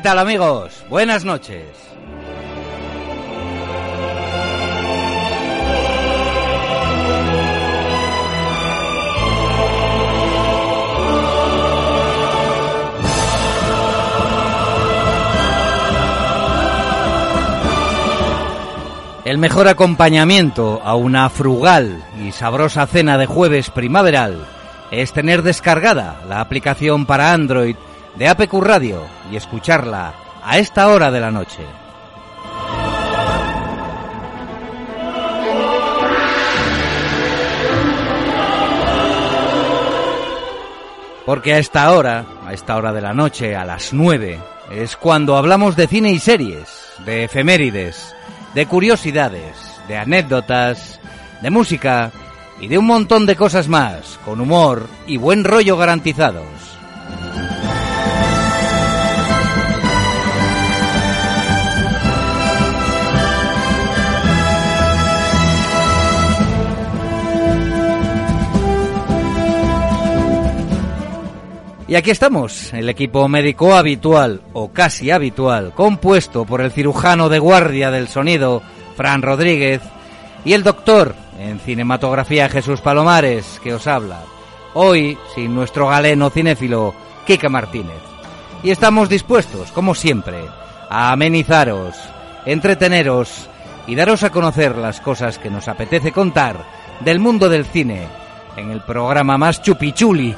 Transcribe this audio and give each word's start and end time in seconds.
¿Qué 0.00 0.04
tal 0.04 0.18
amigos? 0.18 0.82
Buenas 0.88 1.26
noches. 1.26 1.62
El 19.26 19.36
mejor 19.36 19.68
acompañamiento 19.68 20.80
a 20.82 20.94
una 20.94 21.28
frugal 21.28 22.02
y 22.24 22.32
sabrosa 22.32 22.86
cena 22.86 23.18
de 23.18 23.26
jueves 23.26 23.68
primaveral 23.68 24.46
es 24.90 25.12
tener 25.12 25.42
descargada 25.42 26.22
la 26.26 26.40
aplicación 26.40 27.04
para 27.04 27.34
Android 27.34 27.76
de 28.16 28.28
APQ 28.28 28.54
Radio 28.62 29.19
y 29.30 29.36
escucharla 29.36 30.14
a 30.42 30.58
esta 30.58 30.88
hora 30.88 31.10
de 31.10 31.20
la 31.20 31.30
noche. 31.30 31.64
Porque 41.26 41.54
a 41.54 41.58
esta 41.58 41.92
hora, 41.92 42.24
a 42.44 42.52
esta 42.52 42.76
hora 42.76 42.92
de 42.92 43.00
la 43.00 43.12
noche, 43.12 43.54
a 43.54 43.64
las 43.64 43.92
9, 43.92 44.40
es 44.72 44.96
cuando 44.96 45.36
hablamos 45.36 45.76
de 45.76 45.86
cine 45.86 46.10
y 46.10 46.18
series, 46.18 46.68
de 47.04 47.24
efemérides, 47.24 48.14
de 48.54 48.66
curiosidades, 48.66 49.56
de 49.86 49.96
anécdotas, 49.96 50.98
de 51.40 51.50
música 51.50 52.10
y 52.60 52.68
de 52.68 52.78
un 52.78 52.86
montón 52.86 53.26
de 53.26 53.36
cosas 53.36 53.68
más, 53.68 54.18
con 54.24 54.40
humor 54.40 54.88
y 55.06 55.18
buen 55.18 55.44
rollo 55.44 55.76
garantizados. 55.76 56.79
Y 71.90 71.96
aquí 71.96 72.12
estamos, 72.12 72.72
el 72.72 72.88
equipo 72.88 73.26
médico 73.26 73.74
habitual, 73.74 74.42
o 74.52 74.70
casi 74.70 75.10
habitual, 75.10 75.72
compuesto 75.74 76.44
por 76.44 76.60
el 76.60 76.70
cirujano 76.70 77.28
de 77.28 77.40
guardia 77.40 77.90
del 77.90 78.06
sonido, 78.06 78.62
Fran 78.96 79.22
Rodríguez, 79.22 79.82
y 80.44 80.52
el 80.52 80.62
doctor 80.62 81.16
en 81.40 81.58
cinematografía 81.58 82.48
Jesús 82.48 82.80
Palomares, 82.80 83.60
que 83.64 83.74
os 83.74 83.88
habla. 83.88 84.22
Hoy, 84.74 85.18
sin 85.34 85.52
nuestro 85.52 85.88
galeno 85.88 86.30
cinéfilo, 86.30 86.94
Kika 87.26 87.48
Martínez. 87.48 87.98
Y 88.62 88.70
estamos 88.70 89.08
dispuestos, 89.08 89.72
como 89.72 89.96
siempre, 89.96 90.44
a 90.88 91.10
amenizaros, 91.10 91.96
entreteneros 92.46 93.48
y 93.88 93.96
daros 93.96 94.22
a 94.22 94.30
conocer 94.30 94.76
las 94.76 95.00
cosas 95.00 95.38
que 95.38 95.50
nos 95.50 95.66
apetece 95.66 96.12
contar 96.12 96.64
del 97.00 97.18
mundo 97.18 97.48
del 97.48 97.64
cine 97.64 98.06
en 98.56 98.70
el 98.70 98.80
programa 98.80 99.36
más 99.36 99.60
chupichuli 99.60 100.36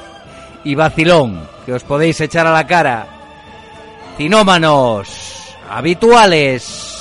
y 0.63 0.75
vacilón 0.75 1.47
que 1.65 1.73
os 1.73 1.83
podéis 1.83 2.19
echar 2.21 2.47
a 2.47 2.53
la 2.53 2.67
cara. 2.67 3.07
Cinómanos 4.17 5.55
habituales. 5.69 6.93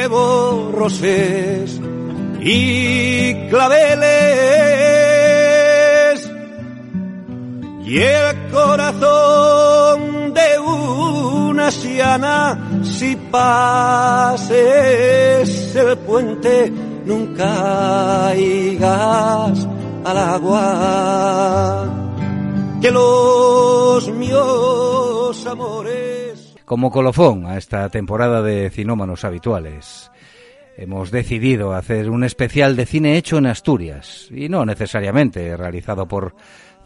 Llevo 0.00 0.72
roses 0.72 1.78
y 2.40 3.34
claveles. 3.50 4.00
Y 7.84 7.98
el 7.98 8.48
corazón 8.50 10.32
de 10.32 10.58
una 10.58 11.70
siana 11.70 12.80
si 12.82 13.14
pases 13.14 14.56
el 15.76 15.98
puente 15.98 16.72
nunca 17.04 18.34
irás 18.34 19.68
al 20.06 20.16
agua. 20.16 21.84
Que 22.80 22.90
los 22.90 24.08
míos 24.12 25.46
amores 25.46 25.99
Como 26.70 26.92
colofón 26.92 27.46
a 27.46 27.58
esta 27.58 27.88
temporada 27.88 28.42
de 28.42 28.70
cinómanos 28.70 29.24
habituales, 29.24 30.08
hemos 30.76 31.10
decidido 31.10 31.72
hacer 31.74 32.08
un 32.08 32.22
especial 32.22 32.76
de 32.76 32.86
cine 32.86 33.16
hecho 33.16 33.38
en 33.38 33.46
Asturias, 33.46 34.28
y 34.30 34.48
no 34.48 34.64
necesariamente 34.64 35.56
realizado 35.56 36.06
por 36.06 36.36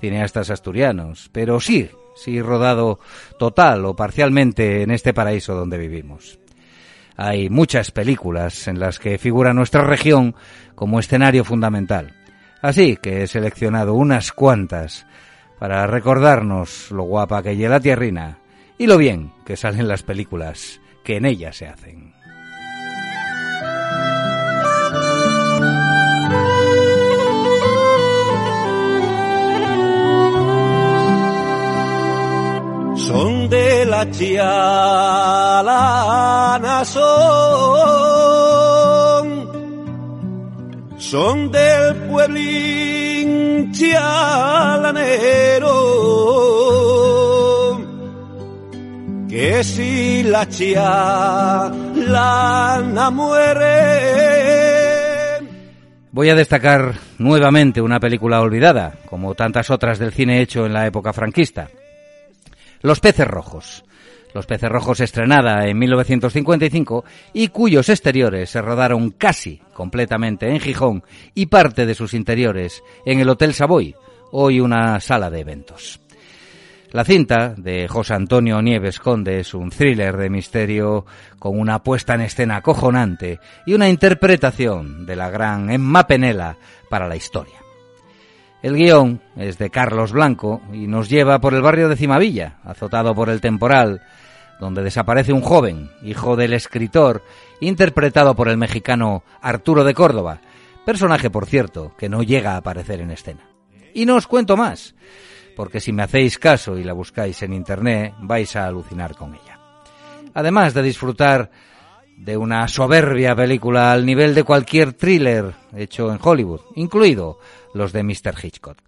cineastas 0.01 0.49
asturianos, 0.49 1.29
pero 1.33 1.61
sí, 1.61 1.91
sí 2.17 2.41
rodado 2.41 2.99
total 3.39 3.85
o 3.85 3.95
parcialmente 3.95 4.81
en 4.81 4.91
este 4.91 5.13
paraíso 5.13 5.55
donde 5.55 5.77
vivimos. 5.77 6.39
Hay 7.19 7.51
muchas 7.51 7.91
películas 7.91 8.67
en 8.69 8.81
las 8.81 8.99
que 8.99 9.19
figura 9.19 9.53
nuestra 9.53 9.83
región 9.83 10.35
como 10.75 10.99
escenario 10.99 11.45
fundamental, 11.45 12.17
así 12.63 12.97
que 12.97 13.25
he 13.25 13.27
seleccionado 13.27 13.93
unas 13.93 14.33
cuantas 14.33 15.07
para 15.59 15.87
recordarnos 15.87 16.91
lo 16.91 17.03
guapa 17.03 17.43
que 17.43 17.53
es 17.53 17.71
la 17.71 17.81
tierrina 17.81 18.39
y 18.79 18.87
lo 18.87 18.97
bien 18.99 19.33
que 19.45 19.57
salen 19.57 19.89
las 19.89 20.03
películas 20.03 20.81
que 21.03 21.17
en 21.17 21.27
ella 21.27 21.53
se 21.53 21.67
hacen. 21.67 22.15
son 32.97 33.49
de 33.49 33.85
la 33.85 34.11
chialana 34.11 34.35
son, 36.85 37.05
son 40.97 41.51
del 41.53 41.95
pueblín 42.09 43.71
chialanero, 43.73 45.71
que 49.35 49.65
si 49.65 50.23
la 50.23 50.49
chialana 50.49 51.11
muere, 53.11 53.65
Voy 56.13 56.31
a 56.31 56.37
destacar 56.37 56.95
nuevamente 57.19 57.81
una 57.81 57.99
película 57.99 58.41
olvidada, 58.41 58.95
como 59.07 59.35
tantas 59.35 59.71
otras 59.71 59.99
del 59.99 60.13
cine 60.13 60.41
hecho 60.41 60.67
en 60.67 60.73
la 60.73 60.87
época 60.87 61.13
franquista. 61.13 61.69
Los 62.81 63.01
peces 63.01 63.27
rojos. 63.27 63.85
Los 64.35 64.47
peces 64.47 64.71
rojos 64.71 65.01
estrenada 65.01 65.67
en 65.67 65.81
1955 65.81 67.05
y 67.33 67.49
cuyos 67.49 67.89
exteriores 67.89 68.51
se 68.51 68.63
rodaron 68.63 69.11
casi 69.11 69.61
completamente 69.73 70.49
en 70.49 70.61
Gijón 70.61 71.03
y 71.35 71.47
parte 71.47 71.87
de 71.87 71.97
sus 71.97 72.15
interiores 72.15 72.85
en 73.05 73.19
el 73.19 73.29
Hotel 73.29 73.53
Savoy, 73.53 73.97
hoy 74.31 74.61
una 74.61 75.01
sala 75.01 75.29
de 75.29 75.41
eventos. 75.41 76.04
La 76.95 77.05
cinta 77.05 77.55
de 77.57 77.89
José 77.89 78.15
Antonio 78.15 78.63
Nieves 78.63 79.01
Conde 79.01 79.41
es 79.41 79.53
un 79.53 79.71
thriller 79.71 80.17
de 80.17 80.31
misterio 80.31 81.05
con 81.41 81.59
una 81.59 81.83
puesta 81.83 82.15
en 82.15 82.21
escena 82.21 82.59
acojonante 82.59 83.41
y 83.67 83.75
una 83.75 83.89
interpretación 83.89 85.05
de 85.05 85.17
la 85.17 85.29
gran 85.29 85.73
Emma 85.73 86.07
Penela 86.07 86.57
para 86.89 87.09
la 87.09 87.17
historia. 87.17 87.57
El 88.63 88.77
guion 88.77 89.21
es 89.35 89.59
de 89.59 89.71
Carlos 89.71 90.13
Blanco 90.13 90.63
y 90.73 90.87
nos 90.87 91.09
lleva 91.09 91.41
por 91.41 91.55
el 91.55 91.63
barrio 91.63 91.89
de 91.89 91.97
Cimavilla, 91.97 92.59
azotado 92.63 93.13
por 93.13 93.29
el 93.29 93.41
temporal, 93.41 94.01
donde 94.61 94.85
desaparece 94.85 95.33
un 95.33 95.43
joven, 95.43 95.91
hijo 96.01 96.37
del 96.37 96.53
escritor, 96.53 97.25
interpretado 97.59 98.37
por 98.37 98.49
el 98.49 98.57
mexicano 98.57 99.25
Arturo 99.43 99.83
de 99.83 99.95
Córdoba, 99.95 100.43
personaje, 100.87 101.29
por 101.29 101.47
cierto, 101.47 101.93
que 101.99 102.09
no 102.09 102.23
llega 102.23 102.53
a 102.53 102.59
aparecer 102.59 103.01
en 103.01 103.11
escena. 103.11 103.49
Y 103.93 104.07
no 104.07 104.15
os 104.15 104.29
cuento 104.29 104.57
más, 104.57 104.95
porque 105.57 105.81
si 105.81 105.93
me 105.93 106.03
hacéis 106.03 106.39
caso 106.39 106.79
y 106.79 106.85
la 106.85 106.93
buscáis 106.93 107.43
en 107.43 107.53
Internet 107.53 108.15
vais 108.21 108.55
a 108.57 108.67
alucinar 108.67 109.15
con 109.15 109.35
ella. 109.35 109.59
Además 110.35 110.75
de 110.75 110.83
disfrutar 110.83 111.51
de 112.17 112.37
una 112.37 112.67
soberbia 112.69 113.35
película 113.35 113.93
al 113.93 114.07
nivel 114.07 114.35
de 114.35 114.45
cualquier 114.45 114.93
thriller 114.93 115.55
hecho 115.77 116.13
en 116.13 116.19
Hollywood, 116.23 116.61
incluido 116.75 117.39
los 117.73 117.93
de 117.93 118.03
Mr. 118.03 118.35
Hitchcock. 118.43 118.79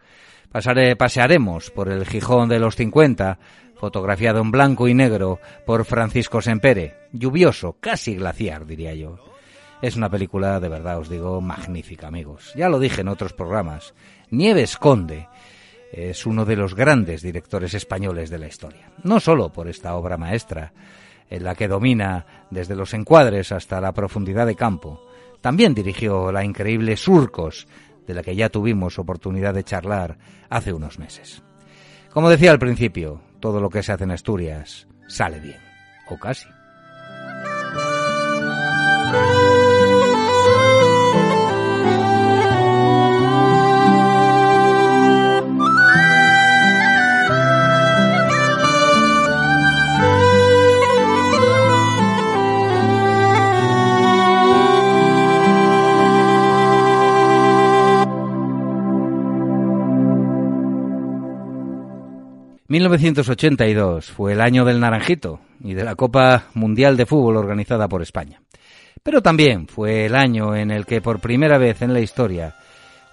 Pasaré, 0.50 0.96
pasearemos 0.96 1.70
por 1.70 1.88
el 1.88 2.06
Gijón 2.06 2.48
de 2.48 2.58
los 2.58 2.76
50, 2.76 3.38
fotografiado 3.74 4.40
en 4.40 4.50
blanco 4.50 4.88
y 4.88 4.94
negro 4.94 5.38
por 5.66 5.84
Francisco 5.84 6.40
Sempere, 6.40 6.94
lluvioso, 7.12 7.76
casi 7.80 8.14
glaciar, 8.14 8.64
diría 8.64 8.94
yo. 8.94 9.18
Es 9.82 9.96
una 9.96 10.08
película, 10.08 10.58
de 10.58 10.68
verdad 10.68 10.98
os 10.98 11.10
digo, 11.10 11.40
magnífica, 11.40 12.08
amigos. 12.08 12.52
Ya 12.56 12.68
lo 12.68 12.78
dije 12.78 13.02
en 13.02 13.08
otros 13.08 13.34
programas. 13.34 13.92
Nieves 14.30 14.78
Conde 14.78 15.28
es 15.96 16.26
uno 16.26 16.44
de 16.44 16.56
los 16.56 16.74
grandes 16.74 17.22
directores 17.22 17.72
españoles 17.72 18.28
de 18.28 18.38
la 18.38 18.46
historia. 18.46 18.90
No 19.02 19.18
solo 19.18 19.50
por 19.50 19.66
esta 19.66 19.94
obra 19.94 20.18
maestra, 20.18 20.72
en 21.30 21.42
la 21.42 21.54
que 21.54 21.68
domina 21.68 22.26
desde 22.50 22.76
los 22.76 22.92
encuadres 22.92 23.50
hasta 23.50 23.80
la 23.80 23.92
profundidad 23.92 24.46
de 24.46 24.54
campo. 24.54 25.02
También 25.40 25.74
dirigió 25.74 26.30
la 26.30 26.44
increíble 26.44 26.96
Surcos, 26.96 27.66
de 28.06 28.14
la 28.14 28.22
que 28.22 28.36
ya 28.36 28.50
tuvimos 28.50 28.98
oportunidad 28.98 29.54
de 29.54 29.64
charlar 29.64 30.18
hace 30.50 30.72
unos 30.72 30.98
meses. 30.98 31.42
Como 32.12 32.28
decía 32.28 32.52
al 32.52 32.58
principio, 32.58 33.22
todo 33.40 33.60
lo 33.60 33.70
que 33.70 33.82
se 33.82 33.92
hace 33.92 34.04
en 34.04 34.12
Asturias 34.12 34.86
sale 35.08 35.40
bien, 35.40 35.60
o 36.08 36.18
casi. 36.18 36.46
1982 62.76 64.10
fue 64.10 64.34
el 64.34 64.40
año 64.42 64.66
del 64.66 64.80
Naranjito 64.80 65.40
y 65.64 65.72
de 65.72 65.82
la 65.82 65.94
Copa 65.94 66.48
Mundial 66.52 66.98
de 66.98 67.06
Fútbol 67.06 67.38
organizada 67.38 67.88
por 67.88 68.02
España. 68.02 68.42
Pero 69.02 69.22
también 69.22 69.66
fue 69.66 70.04
el 70.04 70.14
año 70.14 70.54
en 70.54 70.70
el 70.70 70.84
que 70.84 71.00
por 71.00 71.18
primera 71.18 71.56
vez 71.56 71.80
en 71.80 71.94
la 71.94 72.00
historia 72.00 72.54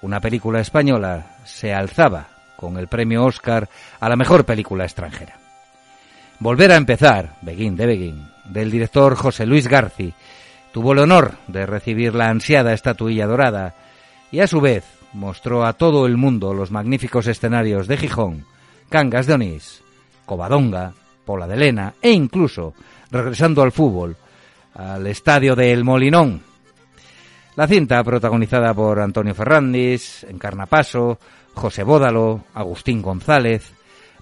una 0.01 0.19
película 0.19 0.59
española 0.59 1.37
se 1.45 1.73
alzaba 1.73 2.27
con 2.57 2.77
el 2.77 2.89
premio 2.89 3.23
Oscar 3.23 3.69
a 4.01 4.09
la 4.09 4.17
mejor 4.17 4.43
película 4.43 4.83
extranjera. 4.83 5.37
Volver 6.39 6.73
a 6.73 6.75
empezar, 6.75 7.37
Begin 7.41 7.77
de 7.77 7.85
Begin, 7.85 8.27
del 8.43 8.69
director 8.69 9.15
José 9.15 9.45
Luis 9.45 9.69
Garci, 9.69 10.13
tuvo 10.73 10.91
el 10.91 10.99
honor 10.99 11.35
de 11.47 11.65
recibir 11.65 12.15
la 12.15 12.27
ansiada 12.27 12.73
estatuilla 12.73 13.27
dorada 13.27 13.75
y 14.29 14.41
a 14.41 14.47
su 14.47 14.59
vez 14.59 14.83
mostró 15.13 15.65
a 15.65 15.71
todo 15.71 16.05
el 16.05 16.17
mundo 16.17 16.53
los 16.53 16.69
magníficos 16.69 17.27
escenarios 17.27 17.87
de 17.87 17.95
Gijón, 17.95 18.45
Cangas 18.93 19.25
de 19.25 19.33
Onís, 19.33 19.81
Covadonga, 20.23 20.93
Pola 21.25 21.47
de 21.47 21.57
Lena 21.57 21.95
e 21.99 22.11
incluso, 22.11 22.75
regresando 23.09 23.63
al 23.63 23.71
fútbol, 23.71 24.15
al 24.75 25.07
estadio 25.07 25.55
del 25.55 25.83
Molinón. 25.83 26.43
La 27.55 27.65
cinta, 27.65 28.03
protagonizada 28.03 28.71
por 28.75 28.99
Antonio 28.99 29.33
Ferrandis, 29.33 30.23
Encarnapaso, 30.29 31.17
José 31.55 31.81
Bódalo, 31.81 32.43
Agustín 32.53 33.01
González, 33.01 33.73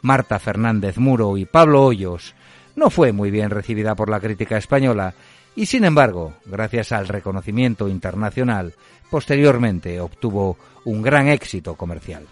Marta 0.04 0.40
Fernández 0.40 0.98
Muro 0.98 1.36
y 1.36 1.44
Pablo 1.44 1.84
Hoyos, 1.84 2.34
no 2.78 2.90
fue 2.90 3.12
muy 3.12 3.30
bien 3.30 3.50
recibida 3.50 3.94
por 3.94 4.10
la 4.10 4.22
crítica 4.22 4.56
española 4.56 5.14
y, 5.54 5.66
sin 5.66 5.84
embargo, 5.84 6.36
gracias 6.46 6.94
al 6.94 7.10
reconocimiento 7.10 7.90
internacional, 7.90 8.74
posteriormente 9.10 10.00
obtuvo 10.00 10.56
un 10.86 11.02
gran 11.02 11.28
éxito 11.28 11.76
comercial. 11.76 12.26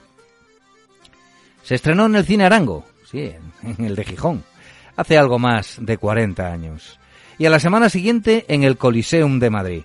Se 1.69 1.75
estrenó 1.75 2.07
en 2.07 2.15
el 2.15 2.25
Cine 2.25 2.45
Arango, 2.45 2.83
sí, 3.11 3.31
en 3.61 3.85
el 3.85 3.95
de 3.95 4.03
Gijón, 4.03 4.43
hace 4.95 5.19
algo 5.19 5.37
más 5.37 5.77
de 5.79 5.99
40 5.99 6.51
años. 6.51 6.99
Y 7.37 7.45
a 7.45 7.51
la 7.51 7.59
semana 7.59 7.89
siguiente 7.89 8.43
en 8.47 8.63
el 8.63 8.75
Coliseum 8.75 9.37
de 9.37 9.51
Madrid. 9.51 9.83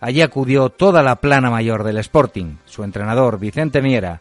Allí 0.00 0.22
acudió 0.22 0.68
toda 0.68 1.02
la 1.02 1.16
plana 1.16 1.50
mayor 1.50 1.82
del 1.82 1.96
Sporting, 1.96 2.58
su 2.64 2.84
entrenador 2.84 3.40
Vicente 3.40 3.82
Miera, 3.82 4.20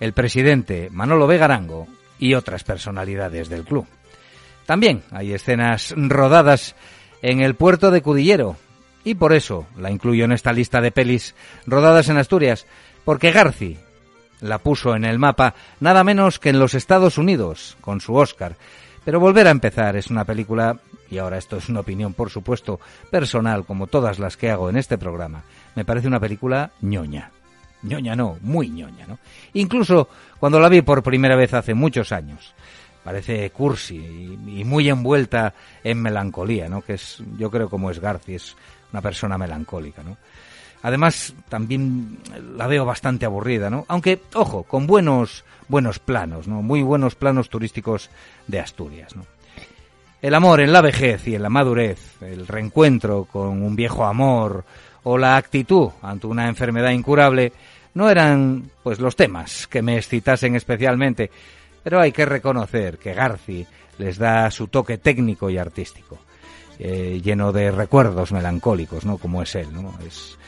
el 0.00 0.14
presidente 0.14 0.88
Manolo 0.90 1.28
Vegarango 1.28 1.86
y 2.18 2.34
otras 2.34 2.64
personalidades 2.64 3.48
del 3.48 3.62
club. 3.62 3.86
También 4.66 5.04
hay 5.12 5.34
escenas 5.34 5.94
rodadas 5.96 6.74
en 7.22 7.40
el 7.40 7.54
puerto 7.54 7.92
de 7.92 8.02
Cudillero, 8.02 8.56
y 9.04 9.14
por 9.14 9.32
eso 9.32 9.68
la 9.78 9.92
incluyo 9.92 10.24
en 10.24 10.32
esta 10.32 10.52
lista 10.52 10.80
de 10.80 10.90
pelis 10.90 11.36
rodadas 11.68 12.08
en 12.08 12.18
Asturias, 12.18 12.66
porque 13.04 13.30
Garci 13.30 13.78
la 14.42 14.58
puso 14.58 14.94
en 14.94 15.04
el 15.04 15.18
mapa 15.18 15.54
nada 15.80 16.04
menos 16.04 16.38
que 16.38 16.50
en 16.50 16.58
los 16.58 16.74
Estados 16.74 17.16
Unidos, 17.16 17.76
con 17.80 18.00
su 18.00 18.14
Oscar. 18.14 18.56
Pero 19.04 19.18
Volver 19.18 19.46
a 19.46 19.50
empezar 19.50 19.96
es 19.96 20.08
una 20.08 20.24
película, 20.24 20.76
y 21.10 21.18
ahora 21.18 21.38
esto 21.38 21.56
es 21.56 21.68
una 21.68 21.80
opinión 21.80 22.12
por 22.12 22.30
supuesto 22.30 22.78
personal, 23.10 23.64
como 23.64 23.86
todas 23.86 24.18
las 24.18 24.36
que 24.36 24.50
hago 24.50 24.68
en 24.68 24.76
este 24.76 24.98
programa, 24.98 25.42
me 25.74 25.84
parece 25.84 26.08
una 26.08 26.20
película 26.20 26.70
ñoña. 26.82 27.30
ñoña 27.82 28.14
no, 28.14 28.38
muy 28.42 28.68
ñoña, 28.68 29.06
¿no? 29.06 29.18
Incluso 29.54 30.08
cuando 30.38 30.60
la 30.60 30.68
vi 30.68 30.82
por 30.82 31.02
primera 31.02 31.36
vez 31.36 31.54
hace 31.54 31.74
muchos 31.74 32.12
años. 32.12 32.54
Parece 33.02 33.50
cursi 33.50 33.96
y, 33.96 34.62
muy 34.64 34.88
envuelta 34.88 35.54
en 35.82 36.00
melancolía, 36.00 36.68
¿no? 36.68 36.82
Que 36.82 36.94
es, 36.94 37.20
yo 37.36 37.50
creo 37.50 37.68
como 37.68 37.90
es 37.90 37.98
García, 37.98 38.36
es 38.36 38.56
una 38.92 39.02
persona 39.02 39.36
melancólica, 39.36 40.04
¿no? 40.04 40.16
Además, 40.82 41.34
también 41.48 42.18
la 42.56 42.66
veo 42.66 42.84
bastante 42.84 43.24
aburrida, 43.24 43.70
¿no? 43.70 43.84
Aunque, 43.88 44.20
ojo, 44.34 44.64
con 44.64 44.86
buenos, 44.86 45.44
buenos 45.68 46.00
planos, 46.00 46.48
¿no? 46.48 46.60
Muy 46.60 46.82
buenos 46.82 47.14
planos 47.14 47.48
turísticos 47.48 48.10
de 48.48 48.60
Asturias, 48.60 49.14
¿no? 49.14 49.24
El 50.20 50.34
amor 50.34 50.60
en 50.60 50.72
la 50.72 50.80
vejez 50.80 51.26
y 51.26 51.34
en 51.34 51.42
la 51.42 51.48
madurez, 51.48 52.20
el 52.20 52.46
reencuentro 52.46 53.24
con 53.24 53.62
un 53.62 53.74
viejo 53.74 54.04
amor 54.04 54.64
o 55.04 55.18
la 55.18 55.36
actitud 55.36 55.90
ante 56.00 56.26
una 56.26 56.48
enfermedad 56.48 56.90
incurable 56.90 57.52
no 57.94 58.08
eran, 58.08 58.70
pues, 58.82 59.00
los 59.00 59.16
temas 59.16 59.66
que 59.66 59.82
me 59.82 59.96
excitasen 59.96 60.56
especialmente, 60.56 61.30
pero 61.82 62.00
hay 62.00 62.12
que 62.12 62.24
reconocer 62.24 62.98
que 62.98 63.14
Garci 63.14 63.66
les 63.98 64.18
da 64.18 64.50
su 64.50 64.68
toque 64.68 64.98
técnico 64.98 65.50
y 65.50 65.58
artístico, 65.58 66.18
eh, 66.78 67.20
lleno 67.22 67.52
de 67.52 67.70
recuerdos 67.70 68.32
melancólicos, 68.32 69.04
¿no? 69.04 69.18
Como 69.18 69.42
es 69.42 69.54
él, 69.54 69.72
¿no? 69.72 69.92
Es, 70.06 70.38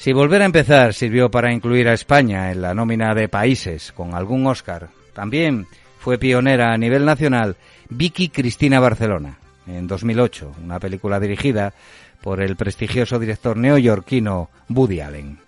Si 0.00 0.14
volver 0.14 0.40
a 0.40 0.46
empezar 0.46 0.94
sirvió 0.94 1.30
para 1.30 1.52
incluir 1.52 1.86
a 1.86 1.92
España 1.92 2.50
en 2.50 2.62
la 2.62 2.72
nómina 2.72 3.14
de 3.14 3.28
países 3.28 3.92
con 3.92 4.14
algún 4.14 4.46
Oscar, 4.46 4.88
también 5.12 5.66
fue 5.98 6.16
pionera 6.16 6.72
a 6.72 6.78
nivel 6.78 7.04
nacional 7.04 7.56
Vicky 7.90 8.30
Cristina 8.30 8.80
Barcelona, 8.80 9.36
en 9.66 9.86
2008, 9.86 10.54
una 10.64 10.80
película 10.80 11.20
dirigida 11.20 11.74
por 12.22 12.40
el 12.40 12.56
prestigioso 12.56 13.18
director 13.18 13.58
neoyorquino 13.58 14.48
Woody 14.70 15.02
Allen. 15.02 15.38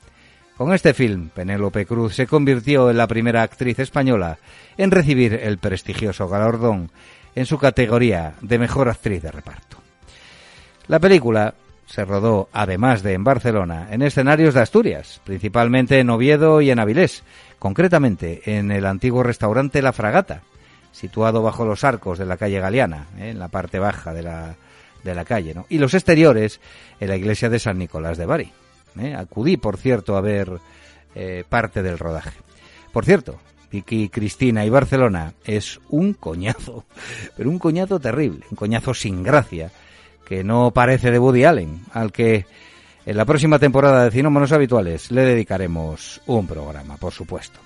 Con 0.58 0.74
este 0.74 0.92
film, 0.92 1.30
Penélope 1.30 1.86
Cruz 1.86 2.14
se 2.14 2.26
convirtió 2.26 2.90
en 2.90 2.98
la 2.98 3.06
primera 3.06 3.40
actriz 3.40 3.78
española 3.78 4.36
en 4.76 4.90
recibir 4.90 5.32
el 5.32 5.56
prestigioso 5.56 6.28
galardón 6.28 6.90
en 7.34 7.46
su 7.46 7.56
categoría 7.56 8.34
de 8.42 8.58
mejor 8.58 8.90
actriz 8.90 9.22
de 9.22 9.30
reparto. 9.30 9.78
La 10.88 11.00
película 11.00 11.54
se 11.92 12.06
rodó, 12.06 12.48
además 12.54 13.02
de 13.02 13.12
en 13.12 13.22
Barcelona, 13.22 13.88
en 13.90 14.00
escenarios 14.00 14.54
de 14.54 14.62
Asturias, 14.62 15.20
principalmente 15.24 15.98
en 15.98 16.08
Oviedo 16.08 16.62
y 16.62 16.70
en 16.70 16.78
Avilés, 16.78 17.22
concretamente 17.58 18.56
en 18.56 18.72
el 18.72 18.86
antiguo 18.86 19.22
restaurante 19.22 19.82
La 19.82 19.92
Fragata, 19.92 20.40
situado 20.90 21.42
bajo 21.42 21.66
los 21.66 21.84
arcos 21.84 22.16
de 22.16 22.24
la 22.24 22.38
calle 22.38 22.60
Galeana, 22.60 23.08
¿eh? 23.18 23.28
en 23.28 23.38
la 23.38 23.48
parte 23.48 23.78
baja 23.78 24.14
de 24.14 24.22
la, 24.22 24.54
de 25.04 25.14
la 25.14 25.26
calle, 25.26 25.52
¿no? 25.52 25.66
y 25.68 25.76
los 25.76 25.92
exteriores 25.92 26.62
en 26.98 27.10
la 27.10 27.16
iglesia 27.16 27.50
de 27.50 27.58
San 27.58 27.76
Nicolás 27.76 28.16
de 28.16 28.24
Bari. 28.24 28.50
¿eh? 28.98 29.14
Acudí, 29.14 29.58
por 29.58 29.76
cierto, 29.76 30.16
a 30.16 30.22
ver 30.22 30.50
eh, 31.14 31.44
parte 31.46 31.82
del 31.82 31.98
rodaje. 31.98 32.38
Por 32.90 33.04
cierto, 33.04 33.38
Vicky 33.70 34.08
Cristina 34.08 34.64
y 34.64 34.70
Barcelona 34.70 35.34
es 35.44 35.78
un 35.90 36.14
coñazo, 36.14 36.86
pero 37.36 37.50
un 37.50 37.58
coñazo 37.58 38.00
terrible, 38.00 38.46
un 38.50 38.56
coñazo 38.56 38.94
sin 38.94 39.22
gracia, 39.22 39.70
que 40.26 40.44
no 40.44 40.70
parece 40.70 41.10
de 41.10 41.18
Woody 41.18 41.44
Allen, 41.44 41.80
al 41.92 42.12
que 42.12 42.46
en 43.04 43.16
la 43.16 43.24
próxima 43.24 43.58
temporada 43.58 44.04
de 44.04 44.10
Cinómanos 44.10 44.52
Habituales 44.52 45.10
le 45.10 45.24
dedicaremos 45.24 46.20
un 46.26 46.46
programa, 46.46 46.96
por 46.96 47.12
supuesto. 47.12 47.58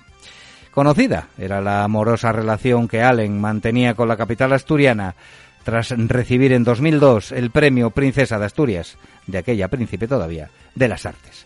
Conocida 0.71 1.29
era 1.37 1.61
la 1.61 1.83
amorosa 1.83 2.31
relación 2.31 2.87
que 2.87 3.01
Allen 3.01 3.39
mantenía 3.39 3.95
con 3.95 4.07
la 4.07 4.17
capital 4.17 4.53
asturiana 4.53 5.15
tras 5.63 5.89
recibir 5.89 6.53
en 6.53 6.63
2002 6.63 7.31
el 7.33 7.51
premio 7.51 7.89
Princesa 7.89 8.39
de 8.39 8.45
Asturias, 8.45 8.97
de 9.25 9.39
aquella 9.39 9.67
príncipe 9.67 10.07
todavía, 10.07 10.49
de 10.75 10.87
las 10.87 11.05
artes. 11.05 11.45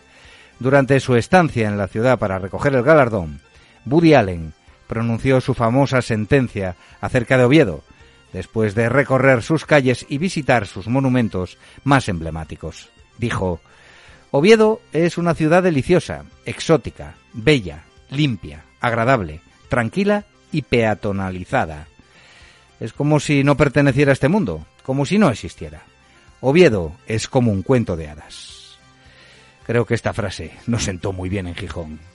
Durante 0.60 1.00
su 1.00 1.16
estancia 1.16 1.68
en 1.68 1.78
la 1.78 1.88
ciudad 1.88 2.20
para 2.20 2.40
recoger 2.40 2.76
el 2.76 2.84
galardón, 2.84 3.40
Woody 3.86 4.14
Allen 4.14 4.54
pronunció 4.86 5.42
su 5.42 5.54
famosa 5.54 6.02
sentencia 6.02 6.76
acerca 7.00 7.38
de 7.38 7.46
Oviedo, 7.46 7.84
después 8.34 8.76
de 8.76 8.90
recorrer 8.90 9.44
sus 9.44 9.66
calles 9.66 10.06
y 10.10 10.18
visitar 10.18 10.68
sus 10.68 10.88
monumentos 10.88 11.58
más 11.84 12.10
emblemáticos. 12.10 12.90
Dijo, 13.18 13.60
Oviedo 14.32 14.82
es 14.94 15.18
una 15.18 15.36
ciudad 15.36 15.64
deliciosa, 15.64 16.24
exótica, 16.46 17.16
bella, 17.34 17.84
limpia, 18.10 18.64
agradable, 18.80 19.42
tranquila 19.68 20.26
y 20.52 20.62
peatonalizada. 20.62 21.88
Es 22.80 22.94
como 22.94 23.20
si 23.20 23.44
no 23.44 23.58
perteneciera 23.58 24.12
a 24.12 24.14
este 24.14 24.30
mundo, 24.30 24.66
como 24.84 25.06
si 25.06 25.18
no 25.18 25.30
existiera. 25.30 25.84
Oviedo 26.40 26.94
es 27.08 27.28
como 27.28 27.52
un 27.52 27.62
cuento 27.62 27.96
de 27.96 28.10
hadas. 28.10 28.78
Creo 29.66 29.86
que 29.86 29.94
esta 29.94 30.14
frase 30.14 30.52
no 30.66 30.80
sentó 30.80 31.14
muy 31.14 31.30
bien 31.30 31.48
en 31.48 31.56
Gijón. 31.56 32.11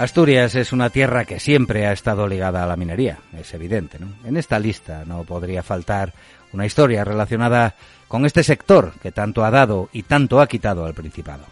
Asturias 0.00 0.54
es 0.54 0.72
una 0.72 0.88
tierra 0.88 1.26
que 1.26 1.38
siempre 1.38 1.86
ha 1.86 1.92
estado 1.92 2.26
ligada 2.26 2.64
a 2.64 2.66
la 2.66 2.74
minería, 2.74 3.18
es 3.38 3.52
evidente. 3.52 3.98
En 4.24 4.38
esta 4.38 4.58
lista 4.58 5.04
no 5.04 5.24
podría 5.24 5.62
faltar 5.62 6.14
una 6.54 6.64
historia 6.64 7.04
relacionada 7.04 7.74
con 8.08 8.24
este 8.24 8.42
sector 8.42 8.94
que 9.02 9.12
tanto 9.12 9.44
ha 9.44 9.50
dado 9.50 9.90
y 9.92 10.04
tanto 10.04 10.40
ha 10.40 10.46
quitado 10.46 10.86
al 10.86 10.94
Principado. 10.94 11.44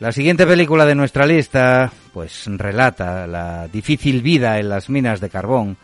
La 0.00 0.10
siguiente 0.10 0.48
película 0.48 0.84
de 0.84 0.96
nuestra 0.96 1.24
lista, 1.24 1.92
pues 2.12 2.46
relata 2.48 3.28
la 3.28 3.68
difícil 3.68 4.20
vida 4.20 4.58
en 4.58 4.68
las 4.68 4.90
minas 4.90 5.20
de 5.20 5.30
carbón 5.30 5.76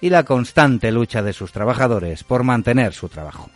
y 0.00 0.08
la 0.08 0.24
constante 0.24 0.90
lucha 0.90 1.22
de 1.22 1.34
sus 1.34 1.52
trabajadores 1.52 2.24
por 2.24 2.44
mantener 2.44 2.94
su 2.94 3.10
trabajo. 3.10 3.50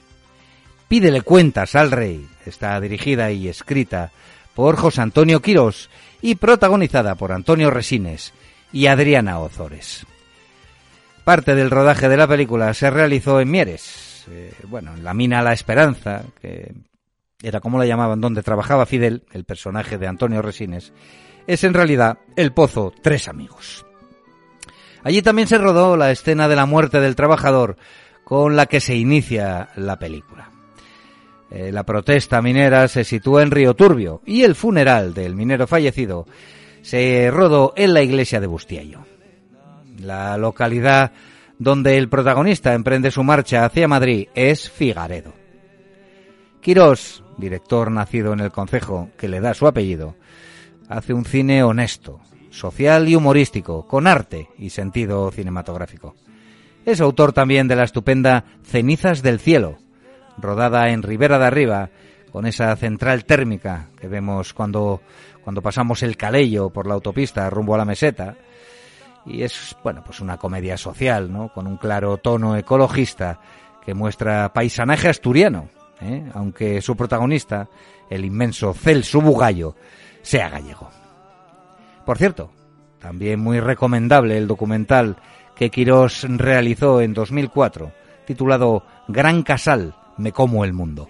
Pídele 0.87 1.23
cuentas 1.23 1.77
al 1.77 1.93
rey 1.93 2.29
está 2.45 2.79
dirigida 2.79 3.31
y 3.31 3.49
escrita 3.49 4.11
por 4.55 4.77
José 4.77 5.01
Antonio 5.01 5.41
Quirós 5.41 5.89
y 6.23 6.37
protagonizada 6.37 7.17
por 7.17 7.33
Antonio 7.33 7.71
Resines 7.71 8.33
y 8.73 8.87
Adriana 8.87 9.41
Ozores. 9.41 10.07
Parte 11.25 11.55
del 11.55 11.71
rodaje 11.71 12.09
de 12.09 12.17
la 12.17 12.27
película 12.27 12.73
se 12.75 12.91
realizó 12.91 13.41
en 13.41 13.51
Mieres, 13.51 14.25
eh, 14.31 14.53
bueno, 14.69 14.95
en 14.95 15.05
la 15.05 15.15
mina 15.15 15.43
La 15.43 15.53
Esperanza, 15.53 16.23
que 16.41 16.73
era 17.43 17.61
como 17.61 17.79
la 17.79 17.87
llamaban, 17.87 18.21
donde 18.21 18.43
trabajaba 18.43 18.87
Fidel, 18.87 19.25
el 19.33 19.45
personaje 19.45 19.99
de 19.99 20.07
Antonio 20.07 20.43
Resines, 20.43 20.93
es 21.47 21.65
en 21.65 21.75
realidad 21.75 22.19
el 22.37 22.53
pozo 22.53 22.93
Tres 23.03 23.29
Amigos. 23.29 23.85
Allí 25.05 25.23
también 25.23 25.49
se 25.49 25.59
rodó 25.59 25.97
la 25.97 26.13
escena 26.13 26.47
de 26.47 26.57
la 26.57 26.67
muerte 26.67 27.01
del 27.01 27.17
trabajador 27.17 27.77
con 28.25 28.55
la 28.55 28.67
que 28.67 28.81
se 28.81 28.95
inicia 28.95 29.71
la 29.75 29.99
película. 29.99 30.52
Eh, 31.55 31.71
la 31.71 31.85
protesta 31.85 32.41
minera 32.41 32.89
se 32.89 33.05
sitúa 33.05 33.43
en 33.43 33.51
Río 33.51 33.75
Turbio 33.75 34.23
y 34.25 34.43
el 34.43 34.55
funeral 34.55 35.13
del 35.13 35.37
minero 35.37 35.67
fallecido 35.67 36.27
se 36.81 37.31
rodó 37.31 37.75
en 37.77 37.93
la 37.93 38.01
iglesia 38.01 38.41
de 38.41 38.47
Bustiello. 38.47 39.01
La 39.99 40.39
localidad 40.39 41.13
donde 41.59 41.99
el 41.99 42.09
protagonista 42.09 42.73
emprende 42.73 43.11
su 43.11 43.23
marcha 43.23 43.67
hacia 43.67 43.87
Madrid 43.87 44.29
es 44.35 44.71
Figaredo. 44.71 45.35
Quirós, 46.63 47.23
director 47.37 47.91
nacido 47.91 48.33
en 48.33 48.41
el 48.41 48.51
concejo 48.51 49.11
que 49.19 49.29
le 49.29 49.41
da 49.41 49.53
su 49.53 49.67
apellido, 49.67 50.17
hace 50.89 51.13
un 51.13 51.27
cine 51.27 51.63
honesto, 51.63 52.21
social 52.49 53.11
y 53.11 53.15
humorístico, 53.15 53.87
con 53.87 54.07
arte 54.07 54.49
y 54.57 54.71
sentido 54.71 55.31
cinematográfico. 55.31 56.15
Es 56.87 57.03
autor 57.03 57.35
también 57.35 57.69
de 57.69 57.77
la 57.77 57.85
estupenda 57.85 58.45
Cenizas 58.65 59.23
del 59.23 59.39
Cielo, 59.39 59.82
rodada 60.39 60.91
en 60.91 61.03
Ribera 61.03 61.39
de 61.39 61.47
Arriba, 61.47 61.91
con 62.31 62.47
esa 62.47 62.75
central 62.77 63.25
térmica 63.25 63.89
que 64.01 64.09
vemos 64.09 64.55
cuando, 64.55 65.03
cuando 65.45 65.63
pasamos 65.63 66.03
el 66.03 66.17
Calello 66.17 66.71
por 66.71 66.87
la 66.87 66.95
autopista 66.95 67.49
rumbo 67.51 67.75
a 67.75 67.79
la 67.79 67.85
meseta. 67.85 68.37
Y 69.27 69.43
es, 69.43 69.77
bueno, 69.85 70.03
pues 70.05 70.21
una 70.21 70.39
comedia 70.39 70.77
social, 70.77 71.31
¿no? 71.31 71.53
Con 71.53 71.67
un 71.67 71.77
claro 71.77 72.17
tono 72.17 72.57
ecologista 72.57 73.39
que 73.85 73.95
muestra 73.95 74.53
paisanaje 74.53 75.09
asturiano, 75.09 75.69
¿eh? 76.01 76.25
aunque 76.35 76.81
su 76.81 76.97
protagonista, 76.97 77.69
el 78.09 78.25
inmenso 78.25 78.73
Celso 78.73 79.21
Bugallo, 79.21 79.77
sea 80.23 80.49
gallego. 80.49 80.89
Por 82.05 82.19
cierto, 82.19 82.51
también 82.99 83.41
muy 83.41 83.61
recomendable 83.61 84.39
el 84.39 84.47
documental 84.47 85.17
que 85.55 85.71
Quirós 85.71 86.25
realizó 86.29 87.01
en 87.01 87.15
2004, 87.15 87.93
titulado 88.25 88.85
Gran 89.09 89.43
Casal, 89.43 89.95
me 90.23 90.33
como 90.33 90.65
el 90.65 90.73
mundo. 90.73 91.09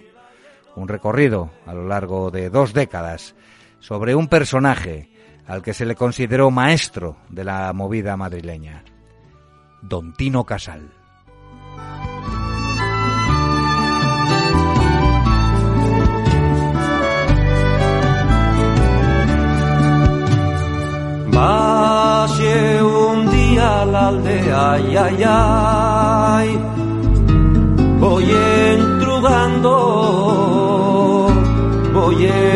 Un 0.75 0.87
recorrido 0.87 1.51
a 1.65 1.73
lo 1.73 1.87
largo 1.87 2.31
de 2.31 2.49
dos 2.49 2.73
décadas 2.73 3.35
sobre 3.79 4.15
un 4.15 4.27
personaje 4.27 5.09
al 5.47 5.61
que 5.61 5.73
se 5.73 5.85
le 5.85 5.95
consideró 5.95 6.51
maestro 6.51 7.17
de 7.29 7.43
la 7.43 7.71
movida 7.73 8.17
madrileña, 8.17 8.83
Don 9.81 10.13
Tino 10.13 10.45
Casal. 10.45 10.89
un 22.81 23.29
día 23.31 23.85
la 23.85 24.07
aldea, 24.07 24.71
ay, 24.73 25.23
ay. 25.25 26.59
Voy 27.99 28.25
entrugando, 28.25 28.82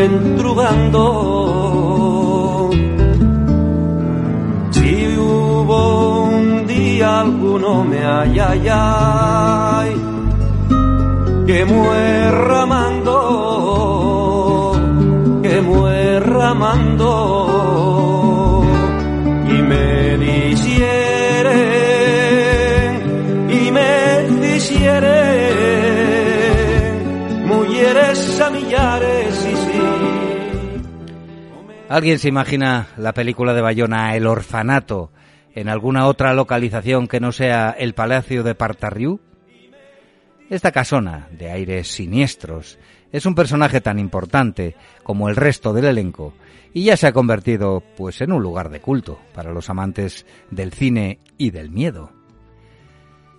voy 0.08 0.26
entrugando. 0.26 1.00
Si 4.70 5.16
hubo 5.18 6.24
un 6.24 6.66
día 6.66 7.20
alguno 7.20 7.84
me 7.84 8.04
ay, 8.04 8.40
ay, 8.70 9.94
que 11.46 11.64
muerramando, 11.64 13.12
que 15.42 15.60
muerramando 15.60 17.57
¿Alguien 31.88 32.18
se 32.18 32.28
imagina 32.28 32.88
la 32.98 33.14
película 33.14 33.54
de 33.54 33.62
Bayona 33.62 34.14
El 34.14 34.26
Orfanato 34.26 35.10
en 35.54 35.70
alguna 35.70 36.06
otra 36.06 36.34
localización 36.34 37.08
que 37.08 37.18
no 37.18 37.32
sea 37.32 37.70
el 37.70 37.94
Palacio 37.94 38.42
de 38.42 38.54
Partarriú? 38.54 39.20
Esta 40.50 40.70
casona, 40.70 41.28
de 41.30 41.50
aires 41.50 41.88
siniestros, 41.88 42.78
es 43.10 43.24
un 43.24 43.34
personaje 43.34 43.80
tan 43.80 43.98
importante 43.98 44.76
como 45.02 45.30
el 45.30 45.36
resto 45.36 45.72
del 45.72 45.86
elenco 45.86 46.34
y 46.74 46.84
ya 46.84 46.96
se 46.98 47.06
ha 47.06 47.12
convertido 47.12 47.82
pues 47.96 48.20
en 48.20 48.32
un 48.32 48.42
lugar 48.42 48.68
de 48.68 48.80
culto 48.80 49.18
para 49.34 49.54
los 49.54 49.70
amantes 49.70 50.26
del 50.50 50.74
cine 50.74 51.20
y 51.38 51.52
del 51.52 51.70
miedo. 51.70 52.12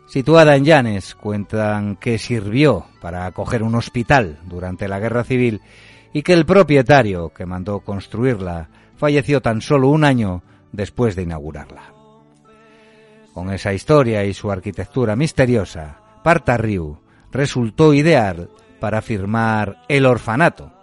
Situada 0.08 0.56
en 0.56 0.66
Llanes, 0.66 1.14
cuentan 1.14 1.98
que 1.98 2.18
sirvió 2.18 2.88
para 3.00 3.28
acoger 3.28 3.62
un 3.62 3.76
hospital 3.76 4.40
durante 4.46 4.88
la 4.88 5.00
Guerra 5.00 5.24
Civil 5.24 5.62
y 6.14 6.24
que 6.24 6.34
el 6.34 6.46
propietario 6.46 7.30
que 7.30 7.46
mandó 7.46 7.82
construirla 7.82 8.70
falleció 8.96 9.42
tan 9.42 9.62
solo 9.62 9.90
un 9.90 10.04
año 10.04 10.44
después 10.72 11.16
de 11.16 11.24
inaugurarla. 11.24 11.94
Con 13.34 13.52
esa 13.54 13.74
historia 13.74 14.26
y 14.26 14.34
su 14.34 14.52
arquitectura 14.52 15.16
misteriosa, 15.16 16.00
Partarriu 16.24 16.98
resultó 17.32 17.94
ideal 17.94 18.50
para 18.80 19.02
firmar 19.02 19.84
El 19.88 20.06
orfanato. 20.06 20.74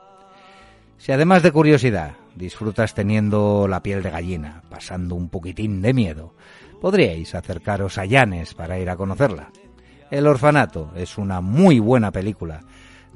Si 0.96 1.12
además 1.12 1.42
de 1.42 1.52
curiosidad 1.52 2.14
disfrutas 2.34 2.94
teniendo 2.94 3.66
la 3.68 3.82
piel 3.82 4.02
de 4.02 4.10
gallina, 4.10 4.62
pasando 4.68 5.14
un 5.14 5.28
poquitín 5.28 5.82
de 5.82 5.92
miedo, 5.92 6.34
podríais 6.80 7.34
acercaros 7.34 7.98
a 7.98 8.04
Llanes 8.04 8.54
para 8.54 8.78
ir 8.78 8.90
a 8.90 8.96
conocerla. 8.96 9.50
El 10.10 10.26
orfanato 10.26 10.92
es 10.94 11.18
una 11.18 11.40
muy 11.40 11.80
buena 11.80 12.12
película, 12.12 12.60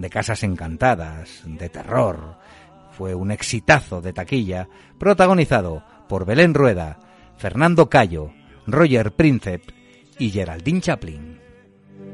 de 0.00 0.08
casas 0.08 0.42
encantadas, 0.44 1.42
de 1.44 1.68
terror. 1.68 2.38
Fue 2.96 3.14
un 3.14 3.30
exitazo 3.30 4.00
de 4.00 4.14
taquilla, 4.14 4.66
protagonizado 4.98 5.84
por 6.08 6.24
Belén 6.24 6.54
Rueda, 6.54 6.98
Fernando 7.36 7.90
Cayo, 7.90 8.32
Roger 8.66 9.12
Príncep 9.12 9.62
y 10.18 10.30
Geraldine 10.30 10.80
Chaplin. 10.80 11.38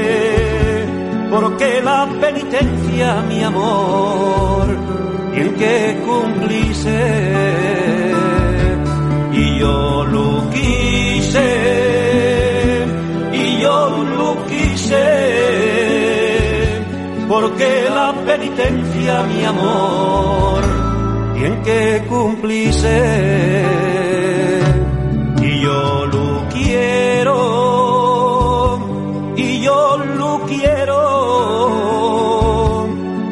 porque 1.30 1.80
la 1.84 2.10
penitencia, 2.20 3.22
mi 3.22 3.44
amor, 3.44 4.68
bien 5.32 5.54
que 5.54 6.02
cumplise. 6.06 7.34
Y 9.32 9.60
yo 9.60 10.06
lo 10.06 10.50
quise, 10.50 11.46
y 13.34 13.62
yo 13.62 14.13
lo 14.84 14.90
quise, 14.90 16.82
porque 17.28 17.90
la 17.90 18.14
penitencia, 18.26 19.24
mi 19.24 19.44
amor, 19.46 20.62
bien 21.36 21.62
que 21.64 22.04
cumplise. 22.08 23.66
Y 25.42 25.62
yo 25.62 26.06
lo 26.06 26.48
quiero, 26.52 27.34
y 29.36 29.62
yo 29.62 29.98
lo 29.98 30.42
quiero, 30.48 31.00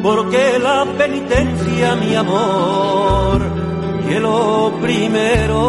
porque 0.04 0.60
la 0.60 0.86
penitencia, 0.98 1.96
mi 1.96 2.16
amor, 2.16 3.42
que 4.08 4.20
lo 4.20 4.74
primero, 4.82 5.62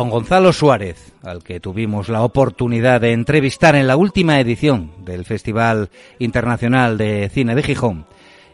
Don 0.00 0.08
Gonzalo 0.08 0.54
Suárez, 0.54 1.12
al 1.22 1.44
que 1.44 1.60
tuvimos 1.60 2.08
la 2.08 2.22
oportunidad 2.22 3.02
de 3.02 3.12
entrevistar 3.12 3.74
en 3.74 3.86
la 3.86 3.98
última 3.98 4.40
edición 4.40 4.92
del 5.04 5.26
Festival 5.26 5.90
Internacional 6.18 6.96
de 6.96 7.28
Cine 7.28 7.54
de 7.54 7.62
Gijón, 7.62 8.06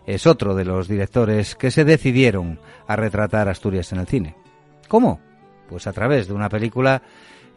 es 0.08 0.26
otro 0.26 0.56
de 0.56 0.64
los 0.64 0.88
directores 0.88 1.54
que 1.54 1.70
se 1.70 1.84
decidieron 1.84 2.58
a 2.88 2.96
retratar 2.96 3.48
Asturias 3.48 3.92
en 3.92 4.00
el 4.00 4.08
cine. 4.08 4.34
¿Cómo? 4.88 5.21
Pues 5.68 5.86
a 5.86 5.92
través 5.92 6.26
de 6.26 6.34
una 6.34 6.49
película 6.49 7.00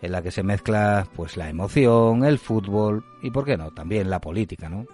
en 0.03 0.11
la 0.11 0.21
que 0.21 0.29
se 0.29 0.43
mezcla 0.43 1.07
pues 1.15 1.35
la 1.35 1.49
emoción, 1.49 2.23
el 2.25 2.37
fútbol 2.37 3.03
y 3.23 3.31
por 3.31 3.43
qué 3.43 3.57
no, 3.57 3.71
también 3.71 4.11
la 4.11 4.21
política, 4.21 4.69
¿no? 4.69 4.85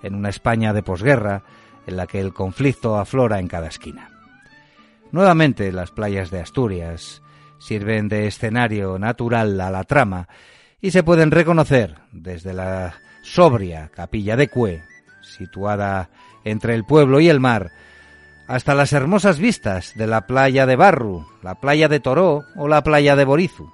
En 0.00 0.14
una 0.14 0.28
España 0.28 0.72
de 0.72 0.84
posguerra 0.84 1.42
en 1.88 1.96
la 1.96 2.06
que 2.06 2.20
el 2.20 2.32
conflicto 2.32 2.98
aflora 2.98 3.40
en 3.40 3.48
cada 3.48 3.66
esquina. 3.66 4.10
Nuevamente 5.10 5.72
las 5.72 5.90
playas 5.90 6.30
de 6.30 6.38
Asturias 6.38 7.20
sirven 7.64 8.08
de 8.08 8.26
escenario 8.26 8.98
natural 8.98 9.58
a 9.60 9.70
la 9.70 9.84
trama 9.84 10.28
y 10.82 10.90
se 10.90 11.02
pueden 11.02 11.30
reconocer 11.30 11.96
desde 12.12 12.52
la 12.52 12.94
sobria 13.22 13.90
capilla 13.94 14.36
de 14.36 14.48
Cue, 14.48 14.82
situada 15.22 16.10
entre 16.44 16.74
el 16.74 16.84
pueblo 16.84 17.20
y 17.20 17.30
el 17.30 17.40
mar, 17.40 17.70
hasta 18.48 18.74
las 18.74 18.92
hermosas 18.92 19.38
vistas 19.38 19.94
de 19.96 20.06
la 20.06 20.26
playa 20.26 20.66
de 20.66 20.76
Barru, 20.76 21.26
la 21.42 21.54
playa 21.54 21.88
de 21.88 22.00
Toró 22.00 22.44
o 22.54 22.68
la 22.68 22.82
playa 22.82 23.16
de 23.16 23.24
Borizu, 23.24 23.72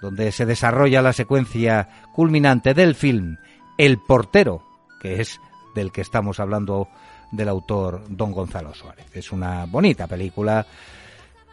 donde 0.00 0.30
se 0.30 0.46
desarrolla 0.46 1.02
la 1.02 1.12
secuencia 1.12 1.88
culminante 2.14 2.74
del 2.74 2.94
film 2.94 3.38
El 3.76 3.98
portero, 3.98 4.62
que 5.02 5.20
es 5.20 5.40
del 5.74 5.90
que 5.90 6.02
estamos 6.02 6.38
hablando 6.38 6.86
del 7.32 7.48
autor 7.48 8.04
don 8.08 8.30
Gonzalo 8.30 8.72
Suárez. 8.72 9.06
Es 9.14 9.32
una 9.32 9.66
bonita 9.66 10.06
película, 10.06 10.64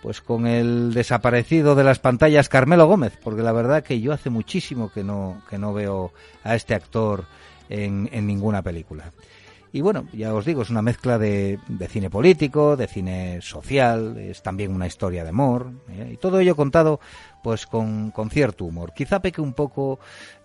pues 0.03 0.19
con 0.19 0.45
el 0.45 0.93
desaparecido 0.93 1.75
de 1.75 1.85
las 1.85 1.99
pantallas 1.99 2.49
Carmelo 2.49 2.87
Gómez, 2.87 3.17
porque 3.23 3.41
la 3.41 3.53
verdad 3.53 3.85
que 3.85 4.01
yo 4.01 4.11
hace 4.11 4.29
muchísimo 4.29 4.91
que 4.91 5.01
no, 5.01 5.41
que 5.49 5.57
no 5.57 5.73
veo 5.73 6.11
a 6.43 6.55
este 6.55 6.75
actor 6.75 7.23
en, 7.69 8.09
en 8.11 8.27
ninguna 8.27 8.61
película. 8.61 9.13
Y 9.75 9.81
bueno, 9.81 10.05
ya 10.13 10.35
os 10.35 10.45
digo, 10.45 10.61
es 10.61 10.69
una 10.69 10.83
mezcla 10.83 11.17
de, 11.17 11.57
de 11.67 11.87
cine 11.87 12.11
político, 12.11 12.77
de 12.77 12.85
cine 12.85 13.41
social, 13.41 14.15
es 14.19 14.43
también 14.43 14.71
una 14.71 14.85
historia 14.85 15.23
de 15.23 15.31
amor, 15.31 15.71
¿eh? 15.89 16.11
y 16.13 16.17
todo 16.17 16.39
ello 16.39 16.55
contado 16.55 16.99
pues 17.41 17.65
con, 17.65 18.11
con 18.11 18.29
cierto 18.29 18.65
humor. 18.65 18.93
Quizá 18.93 19.19
peque 19.19 19.41
un 19.41 19.53
poco, 19.53 19.97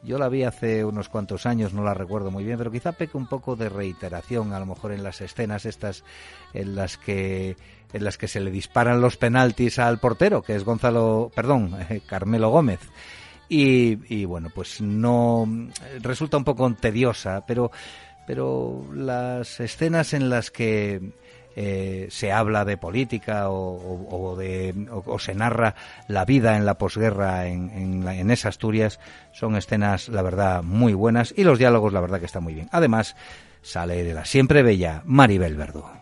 yo 0.03 0.19
la 0.19 0.31
vi 0.31 0.45
hace 0.45 0.83
unos 0.83 1.11
cuantos 1.11 1.45
años, 1.45 1.75
no 1.75 1.85
la 1.85 1.93
recuerdo 1.93 2.31
muy 2.31 2.43
bien, 2.43 2.57
pero 2.57 2.71
quizá 2.71 2.93
peque 2.93 3.19
un 3.19 3.29
poco 3.29 3.55
de 3.55 3.69
reiteración, 3.69 4.55
a 4.55 4.61
lo 4.61 4.65
mejor 4.65 4.93
en 4.93 5.03
las 5.03 5.21
escenas 5.21 5.67
estas 5.67 6.05
en 6.55 6.75
las 6.75 6.97
que 6.97 7.57
en 7.93 8.05
las 8.05 8.17
que 8.17 8.29
se 8.29 8.41
le 8.41 8.51
disparan 8.51 9.03
los 9.03 9.19
penaltis 9.19 9.79
al 9.79 9.99
portero, 9.99 10.41
que 10.41 10.55
es 10.55 10.65
Gonzalo, 10.65 11.31
perdón, 11.35 11.77
Carmelo 12.07 12.49
Gómez. 12.49 12.81
Y, 13.51 14.15
y 14.15 14.27
bueno, 14.27 14.51
pues 14.55 14.83
no 14.83 15.49
resulta 16.01 16.37
un 16.37 16.45
poco 16.45 16.71
tediosa, 16.75 17.47
pero 17.47 17.71
pero 18.29 18.85
las 18.93 19.59
escenas 19.59 20.13
en 20.13 20.29
las 20.29 20.51
que 20.51 21.01
eh, 21.57 22.09
se 22.11 22.31
habla 22.31 22.67
de 22.67 22.77
política 22.77 23.49
o, 23.49 24.37
de, 24.37 24.75
o, 24.91 25.19
se 25.19 25.35
narra 25.35 25.75
la 26.09 26.27
vida 26.27 26.59
en 26.59 26.67
la 26.67 26.77
posguerra 26.77 27.47
en, 27.47 27.71
en, 27.71 28.07
en 28.07 28.31
Asturias 28.31 29.01
son 29.33 29.57
escenas, 29.57 30.11
la 30.11 30.21
verdad, 30.21 30.63
muy 30.63 30.93
buenas 30.93 31.33
y 31.35 31.43
los 31.43 31.59
diálogos, 31.59 31.95
la 31.95 32.03
verdad, 32.03 32.21
que 32.21 32.27
están 32.27 32.45
muy 32.45 32.53
bien. 32.53 32.69
Además, 32.71 33.17
sale 33.63 34.05
de 34.05 34.13
la 34.13 34.27
siempre 34.27 34.63
bella 34.63 35.01
Maribel 35.07 35.57
Verdú. 35.57 35.98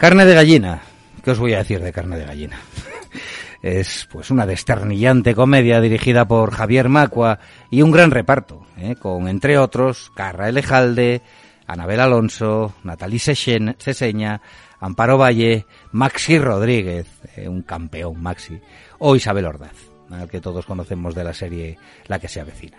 Carne 0.00 0.24
de 0.24 0.34
gallina. 0.34 0.80
¿Qué 1.22 1.32
os 1.32 1.38
voy 1.38 1.52
a 1.52 1.58
decir 1.58 1.80
de 1.82 1.92
carne 1.92 2.16
de 2.16 2.24
gallina? 2.24 2.58
Es 3.62 4.08
pues 4.10 4.30
una 4.30 4.46
desternillante 4.46 5.34
comedia 5.34 5.82
dirigida 5.82 6.26
por 6.26 6.50
Javier 6.50 6.88
Macua 6.88 7.38
y 7.70 7.82
un 7.82 7.90
gran 7.90 8.10
reparto, 8.10 8.64
¿eh? 8.78 8.96
con 8.98 9.28
entre 9.28 9.58
otros 9.58 10.10
Carra 10.16 10.48
Elejalde, 10.48 11.20
Anabel 11.66 12.00
Alonso, 12.00 12.72
Natalie 12.84 13.18
Sechen- 13.18 13.76
Seseña, 13.78 14.40
Amparo 14.80 15.18
Valle, 15.18 15.66
Maxi 15.92 16.38
Rodríguez, 16.38 17.06
eh, 17.36 17.48
un 17.50 17.60
campeón 17.60 18.22
Maxi, 18.22 18.58
o 18.98 19.14
Isabel 19.14 19.44
Ordaz, 19.44 19.76
al 20.10 20.30
que 20.30 20.40
todos 20.40 20.64
conocemos 20.64 21.14
de 21.14 21.24
la 21.24 21.34
serie 21.34 21.76
La 22.06 22.18
que 22.18 22.28
se 22.28 22.40
avecina. 22.40 22.78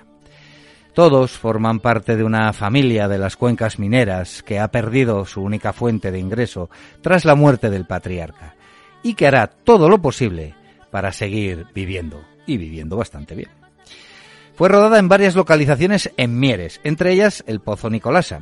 Todos 0.93 1.31
forman 1.31 1.79
parte 1.79 2.17
de 2.17 2.23
una 2.23 2.51
familia 2.51 3.07
de 3.07 3.17
las 3.17 3.37
cuencas 3.37 3.79
mineras 3.79 4.43
que 4.43 4.59
ha 4.59 4.67
perdido 4.69 5.25
su 5.25 5.41
única 5.41 5.71
fuente 5.71 6.11
de 6.11 6.19
ingreso 6.19 6.69
tras 7.01 7.23
la 7.23 7.35
muerte 7.35 7.69
del 7.69 7.85
patriarca 7.85 8.55
y 9.01 9.13
que 9.13 9.27
hará 9.27 9.47
todo 9.47 9.87
lo 9.87 10.01
posible 10.01 10.53
para 10.91 11.13
seguir 11.13 11.67
viviendo 11.73 12.21
y 12.45 12.57
viviendo 12.57 12.97
bastante 12.97 13.35
bien. 13.35 13.49
Fue 14.53 14.67
rodada 14.67 14.99
en 14.99 15.07
varias 15.07 15.33
localizaciones 15.35 16.11
en 16.17 16.37
Mieres, 16.37 16.81
entre 16.83 17.13
ellas 17.13 17.43
el 17.47 17.61
Pozo 17.61 17.89
Nicolasa, 17.89 18.41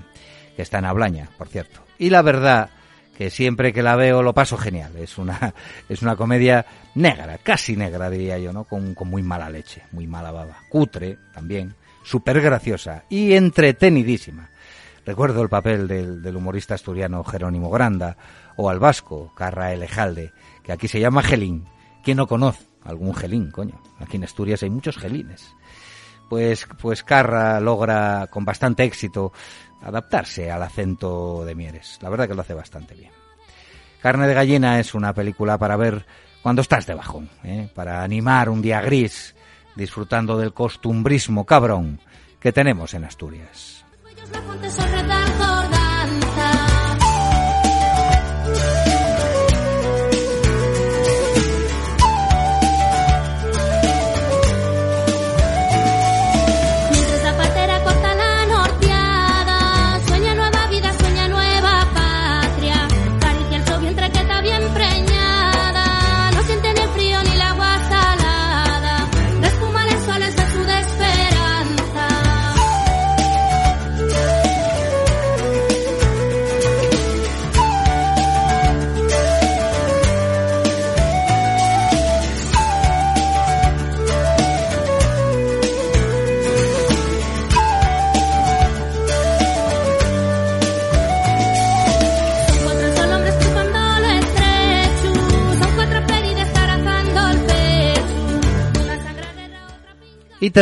que 0.56 0.64
está 0.64 0.80
en 0.80 0.86
Ablaña, 0.86 1.30
por 1.38 1.50
cierto. 1.50 1.82
Y 2.00 2.10
la 2.10 2.24
verdad 2.24 2.72
que 3.16 3.30
siempre 3.30 3.74
que 3.74 3.84
la 3.84 3.96
veo 3.96 4.24
lo 4.24 4.34
paso 4.34 4.58
genial. 4.58 4.94
Es 4.98 5.18
una, 5.18 5.54
es 5.90 6.02
una 6.02 6.16
comedia 6.16 6.66
negra, 6.96 7.38
casi 7.38 7.76
negra 7.76 8.10
diría 8.10 8.40
yo, 8.40 8.52
¿no? 8.54 8.64
Con, 8.64 8.96
con 8.96 9.10
muy 9.10 9.22
mala 9.22 9.50
leche, 9.50 9.84
muy 9.92 10.08
mala 10.08 10.32
baba. 10.32 10.64
Cutre 10.70 11.18
también, 11.34 11.76
súper 12.10 12.42
graciosa 12.42 13.04
y 13.08 13.34
entretenidísima. 13.34 14.50
Recuerdo 15.06 15.44
el 15.44 15.50
papel 15.50 15.88
del, 15.88 16.24
del, 16.24 16.36
humorista 16.36 16.74
asturiano 16.74 17.24
Jerónimo 17.24 17.70
Granda 17.70 18.18
o 18.56 18.72
al 18.72 18.80
vasco 18.80 19.32
Carra 19.36 19.74
Elejalde, 19.74 20.34
que 20.64 20.72
aquí 20.72 20.88
se 20.88 21.00
llama 21.00 21.22
Gelín. 21.22 21.66
¿Quién 22.04 22.18
no 22.18 22.26
conoce 22.26 22.66
algún 22.84 23.14
gelín, 23.14 23.52
coño? 23.52 23.80
Aquí 24.00 24.18
en 24.18 24.24
Asturias 24.24 24.64
hay 24.64 24.72
muchos 24.72 24.98
gelines. 24.98 25.54
Pues, 26.30 26.68
pues 26.82 27.04
Carra 27.04 27.60
logra 27.60 28.26
con 28.32 28.44
bastante 28.44 28.86
éxito 28.86 29.32
adaptarse 29.82 30.50
al 30.50 30.64
acento 30.64 31.46
de 31.46 31.54
Mieres. 31.54 32.00
La 32.02 32.10
verdad 32.10 32.28
que 32.28 32.34
lo 32.34 32.42
hace 32.42 32.56
bastante 32.56 32.96
bien. 32.96 33.12
Carne 34.02 34.28
de 34.28 34.34
gallina 34.34 34.80
es 34.80 34.96
una 34.96 35.14
película 35.14 35.60
para 35.60 35.78
ver 35.78 36.08
cuando 36.42 36.64
estás 36.64 36.88
de 36.88 36.96
bajón, 36.96 37.30
¿eh? 37.44 37.70
para 37.76 38.02
animar 38.02 38.50
un 38.50 38.62
día 38.62 38.82
gris, 38.82 39.36
disfrutando 39.80 40.38
del 40.38 40.54
costumbrismo 40.54 41.46
cabrón 41.46 42.00
que 42.40 42.52
tenemos 42.52 42.94
en 42.94 43.06
Asturias. 43.06 43.84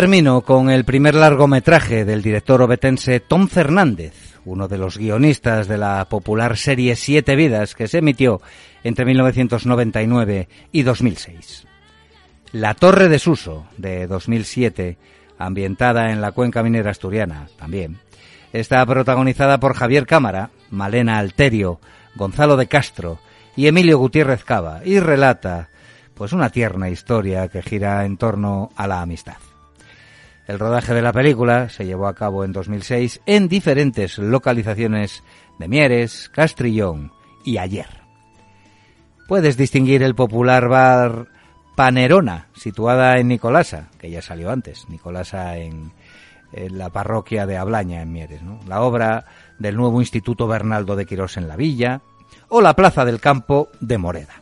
Termino 0.01 0.41
con 0.41 0.69
el 0.69 0.85
primer 0.85 1.15
largometraje 1.15 2.05
del 2.05 2.21
director 2.21 2.61
obetense 2.61 3.19
Tom 3.19 3.47
Fernández, 3.47 4.13
uno 4.45 4.67
de 4.67 4.77
los 4.77 4.99
guionistas 4.99 5.67
de 5.67 5.79
la 5.79 6.05
popular 6.05 6.55
serie 6.55 6.95
Siete 6.95 7.35
Vidas 7.35 7.73
que 7.73 7.87
se 7.87 7.97
emitió 7.97 8.39
entre 8.83 9.05
1999 9.05 10.49
y 10.71 10.83
2006. 10.83 11.65
La 12.51 12.75
Torre 12.75 13.09
de 13.09 13.17
Suso, 13.17 13.65
de 13.77 14.05
2007, 14.05 14.99
ambientada 15.39 16.11
en 16.11 16.21
la 16.21 16.31
cuenca 16.31 16.61
minera 16.61 16.91
asturiana, 16.91 17.47
también, 17.57 17.97
está 18.53 18.85
protagonizada 18.85 19.59
por 19.59 19.73
Javier 19.73 20.05
Cámara, 20.05 20.51
Malena 20.69 21.17
Alterio, 21.17 21.79
Gonzalo 22.13 22.55
de 22.55 22.67
Castro 22.67 23.17
y 23.55 23.65
Emilio 23.65 23.97
Gutiérrez 23.97 24.43
Cava 24.43 24.81
y 24.85 24.99
relata 24.99 25.69
pues 26.13 26.33
una 26.33 26.51
tierna 26.51 26.87
historia 26.87 27.47
que 27.47 27.63
gira 27.63 28.05
en 28.05 28.17
torno 28.17 28.69
a 28.75 28.85
la 28.85 29.01
amistad. 29.01 29.37
El 30.47 30.59
rodaje 30.59 30.93
de 30.93 31.01
la 31.01 31.11
película 31.11 31.67
se 31.67 31.85
llevó 31.85 32.07
a 32.07 32.15
cabo 32.15 32.45
en 32.45 32.53
2006 32.53 33.21
en 33.25 33.49
diferentes 33.49 34.17
localizaciones 34.17 35.21
de 35.59 35.67
Mieres, 35.67 36.29
Castrillón 36.29 37.11
y 37.43 37.57
Ayer. 37.57 37.89
Puedes 39.27 39.57
distinguir 39.57 40.03
el 40.03 40.15
popular 40.15 40.69
bar 40.69 41.27
Panerona, 41.75 42.47
situada 42.55 43.17
en 43.17 43.27
Nicolasa, 43.27 43.89
que 43.99 44.09
ya 44.09 44.21
salió 44.21 44.49
antes, 44.49 44.87
Nicolasa 44.87 45.57
en, 45.57 45.91
la 46.53 46.89
parroquia 46.91 47.45
de 47.45 47.57
Ablaña, 47.57 48.01
en 48.01 48.13
Mieres, 48.13 48.39
la 48.65 48.81
obra 48.81 49.25
del 49.59 49.75
nuevo 49.75 49.99
Instituto 49.99 50.47
Bernaldo 50.47 50.95
de 50.95 51.05
Quirós 51.05 51.35
en 51.35 51.49
la 51.49 51.57
Villa, 51.57 52.01
o 52.47 52.61
la 52.61 52.73
Plaza 52.73 53.03
del 53.03 53.19
Campo 53.19 53.67
de 53.81 53.97
Moreda. 53.97 54.41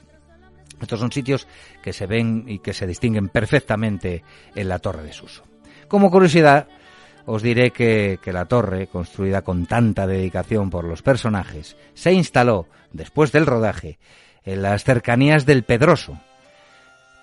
Estos 0.79 0.99
son 0.99 1.11
sitios 1.11 1.47
que 1.81 1.93
se 1.93 2.05
ven 2.05 2.45
y 2.47 2.59
que 2.59 2.73
se 2.73 2.85
distinguen 2.85 3.29
perfectamente 3.29 4.23
en 4.53 4.69
la 4.69 4.77
Torre 4.77 5.01
de 5.01 5.11
Suso. 5.11 5.54
Como 5.87 6.11
curiosidad, 6.11 6.67
os 7.25 7.41
diré 7.41 7.71
que, 7.71 8.19
la 8.25 8.45
torre, 8.45 8.87
construida 8.87 9.41
con 9.41 9.65
tanta 9.65 10.07
dedicación 10.07 10.69
por 10.69 10.85
los 10.85 11.01
personajes, 11.01 11.75
se 11.93 12.13
instaló, 12.13 12.67
después 12.91 13.31
del 13.31 13.45
rodaje, 13.45 13.97
en 14.43 14.61
las 14.61 14.83
cercanías 14.83 15.45
del 15.45 15.63
Pedroso. 15.63 16.19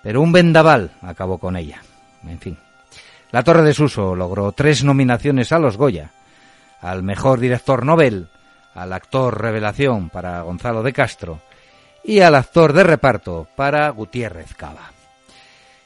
Pero 0.01 0.21
un 0.21 0.31
vendaval 0.31 0.91
acabó 1.01 1.37
con 1.37 1.55
ella. 1.55 1.81
En 2.27 2.39
fin. 2.39 2.57
La 3.31 3.43
Torre 3.43 3.63
de 3.63 3.73
Suso 3.73 4.15
logró 4.15 4.51
tres 4.51 4.83
nominaciones 4.83 5.51
a 5.51 5.59
los 5.59 5.77
Goya. 5.77 6.11
Al 6.81 7.01
mejor 7.01 7.39
director 7.39 7.85
Nobel, 7.85 8.27
al 8.75 8.93
actor 8.93 9.41
revelación 9.41 10.09
para 10.09 10.41
Gonzalo 10.41 10.83
de 10.83 10.93
Castro 10.93 11.39
y 12.03 12.19
al 12.19 12.35
actor 12.35 12.73
de 12.73 12.83
reparto 12.83 13.47
para 13.55 13.89
Gutiérrez 13.89 14.53
Cava. 14.55 14.92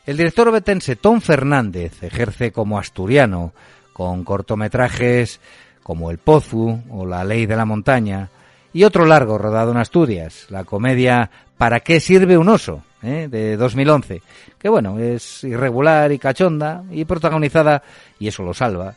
El 0.07 0.15
director 0.15 0.47
obetense 0.47 0.95
Tom 0.95 1.19
Fernández 1.19 2.01
ejerce 2.01 2.53
como 2.53 2.79
asturiano, 2.79 3.51
con 3.91 4.23
cortometrajes 4.23 5.41
como 5.83 6.09
El 6.09 6.17
Pozu 6.17 6.81
o 6.89 7.05
La 7.05 7.25
Ley 7.25 7.45
de 7.45 7.57
la 7.57 7.65
Montaña, 7.65 8.29
y 8.71 8.85
otro 8.85 9.05
largo 9.05 9.37
rodado 9.37 9.71
en 9.71 9.77
Asturias, 9.77 10.47
la 10.49 10.63
comedia 10.63 11.29
¿Para 11.57 11.81
qué 11.81 11.99
sirve 11.99 12.37
un 12.37 12.47
oso? 12.47 12.83
¿eh? 13.03 13.27
de 13.29 13.57
2011, 13.57 14.21
que 14.57 14.69
bueno, 14.69 14.97
es 14.97 15.43
irregular 15.43 16.11
y 16.11 16.19
cachonda, 16.19 16.83
y 16.89 17.03
protagonizada, 17.03 17.83
y 18.17 18.29
eso 18.29 18.43
lo 18.43 18.53
salva, 18.53 18.95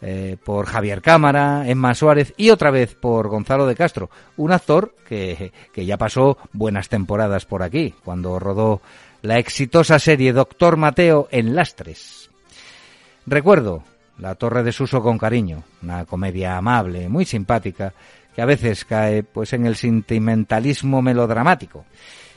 eh, 0.00 0.36
por 0.42 0.66
Javier 0.66 1.02
Cámara, 1.02 1.68
Emma 1.68 1.94
Suárez 1.94 2.34
y 2.36 2.50
otra 2.50 2.70
vez 2.70 2.94
por 2.94 3.28
Gonzalo 3.28 3.66
de 3.66 3.76
Castro, 3.76 4.10
un 4.36 4.52
actor 4.52 4.94
que, 5.06 5.52
que 5.72 5.86
ya 5.86 5.96
pasó 5.96 6.38
buenas 6.52 6.88
temporadas 6.88 7.44
por 7.44 7.62
aquí, 7.62 7.94
cuando 8.04 8.38
rodó 8.38 8.80
la 9.22 9.38
exitosa 9.38 9.98
serie 9.98 10.32
Doctor 10.32 10.76
Mateo 10.76 11.28
en 11.32 11.56
Lastres. 11.56 12.30
Recuerdo 13.26 13.82
La 14.16 14.36
Torre 14.36 14.62
de 14.62 14.70
Suso 14.70 15.02
con 15.02 15.18
cariño, 15.18 15.64
una 15.82 16.04
comedia 16.04 16.56
amable, 16.56 17.08
muy 17.08 17.24
simpática, 17.24 17.92
que 18.34 18.42
a 18.42 18.46
veces 18.46 18.84
cae 18.84 19.24
pues 19.24 19.52
en 19.52 19.66
el 19.66 19.74
sentimentalismo 19.74 21.02
melodramático 21.02 21.84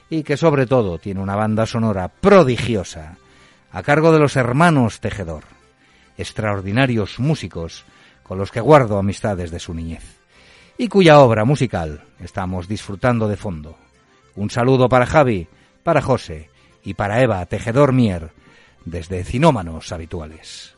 y 0.10 0.24
que 0.24 0.38
sobre 0.38 0.65
todo 0.65 0.98
tiene 0.98 1.22
una 1.22 1.36
banda 1.36 1.67
sonora 1.67 2.08
prodigiosa 2.08 3.17
a 3.72 3.84
cargo 3.84 4.12
de 4.12 4.20
los 4.20 4.36
hermanos 4.36 5.00
Tejedor, 5.00 5.44
extraordinarios 6.17 7.20
músicos 7.20 7.86
con 8.24 8.39
los 8.39 8.52
que 8.52 8.60
guardo 8.60 8.98
amistades 8.98 9.52
de 9.52 9.60
su 9.60 9.76
niñez 9.76 10.17
y 10.80 10.88
cuya 10.88 11.20
obra 11.20 11.46
musical 11.46 12.02
estamos 12.20 12.67
disfrutando 12.67 13.28
de 13.28 13.38
fondo. 13.38 13.78
Un 14.36 14.50
saludo 14.50 14.89
para 14.89 15.06
Javi, 15.06 15.48
para 15.84 16.02
José 16.02 16.51
y 16.84 16.94
para 16.94 17.22
Eva 17.22 17.46
Tejedor 17.46 17.94
Mier 17.94 18.32
desde 18.86 19.24
Cinómanos 19.24 19.91
Habituales. 19.91 20.76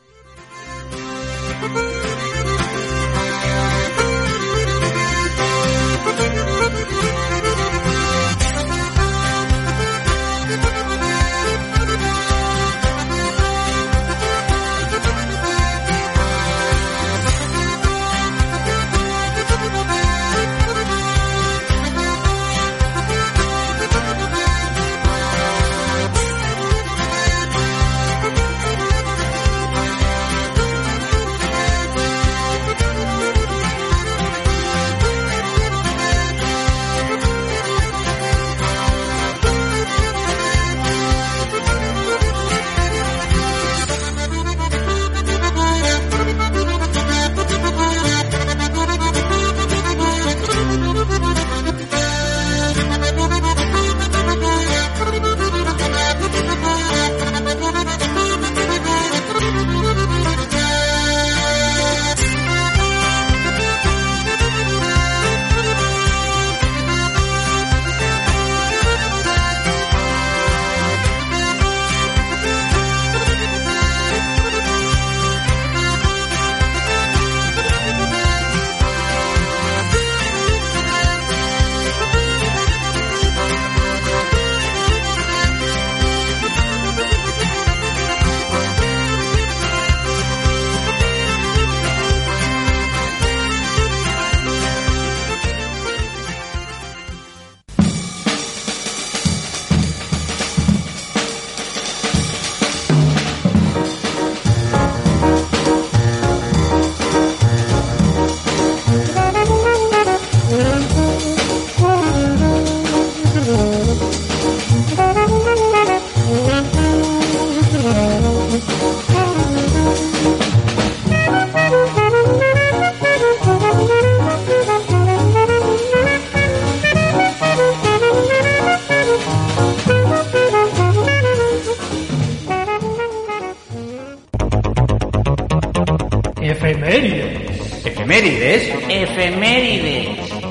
Efemérides. 140.04 140.43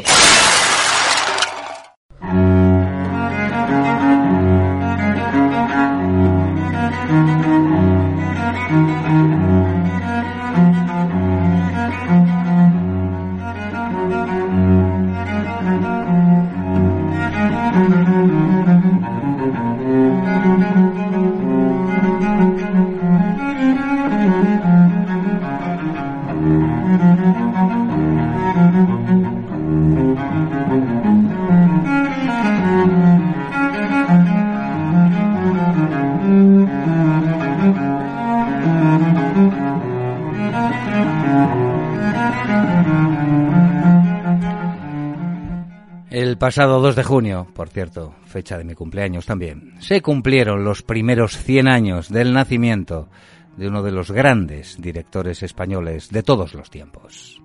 Pasado 46.43 46.81
2 46.81 46.97
de 46.97 47.03
junio, 47.05 47.47
por 47.53 47.69
cierto, 47.69 48.15
fecha 48.25 48.57
de 48.57 48.65
mi 48.65 48.75
cumpleaños 48.75 49.25
también, 49.25 49.75
se 49.79 50.01
cumplieron 50.01 50.65
los 50.65 50.81
primeros 50.81 51.37
100 51.37 51.69
años 51.69 52.09
del 52.09 52.33
nacimiento 52.33 53.07
de 53.55 53.69
uno 53.69 53.81
de 53.81 53.93
los 53.93 54.11
grandes 54.11 54.75
directores 54.77 55.41
españoles 55.41 56.09
de 56.09 56.21
todos 56.21 56.53
los 56.53 56.69
tiempos. 56.69 57.41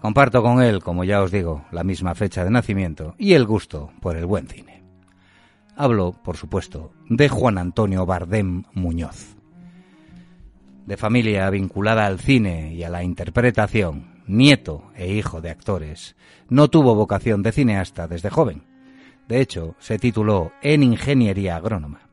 Comparto 0.00 0.42
con 0.42 0.62
él, 0.62 0.82
como 0.82 1.04
ya 1.04 1.20
os 1.20 1.30
digo, 1.30 1.66
la 1.70 1.84
misma 1.84 2.14
fecha 2.14 2.44
de 2.44 2.50
nacimiento 2.50 3.14
y 3.18 3.34
el 3.34 3.44
gusto 3.44 3.90
por 4.00 4.16
el 4.16 4.24
buen 4.24 4.48
cine. 4.48 4.82
Hablo, 5.76 6.14
por 6.24 6.38
supuesto, 6.38 6.94
de 7.10 7.28
Juan 7.28 7.58
Antonio 7.58 8.06
Bardem 8.06 8.62
Muñoz. 8.72 9.36
De 10.86 10.96
familia 10.96 11.50
vinculada 11.50 12.06
al 12.06 12.20
cine 12.20 12.72
y 12.72 12.84
a 12.84 12.88
la 12.88 13.02
interpretación, 13.02 14.11
nieto 14.32 14.90
e 14.94 15.12
hijo 15.12 15.40
de 15.40 15.50
actores, 15.50 16.16
no 16.48 16.68
tuvo 16.68 16.94
vocación 16.94 17.42
de 17.42 17.52
cineasta 17.52 18.08
desde 18.08 18.30
joven. 18.30 18.64
De 19.28 19.40
hecho, 19.40 19.76
se 19.78 19.98
tituló 19.98 20.52
en 20.62 20.82
Ingeniería 20.82 21.56
Agrónoma. 21.56 22.08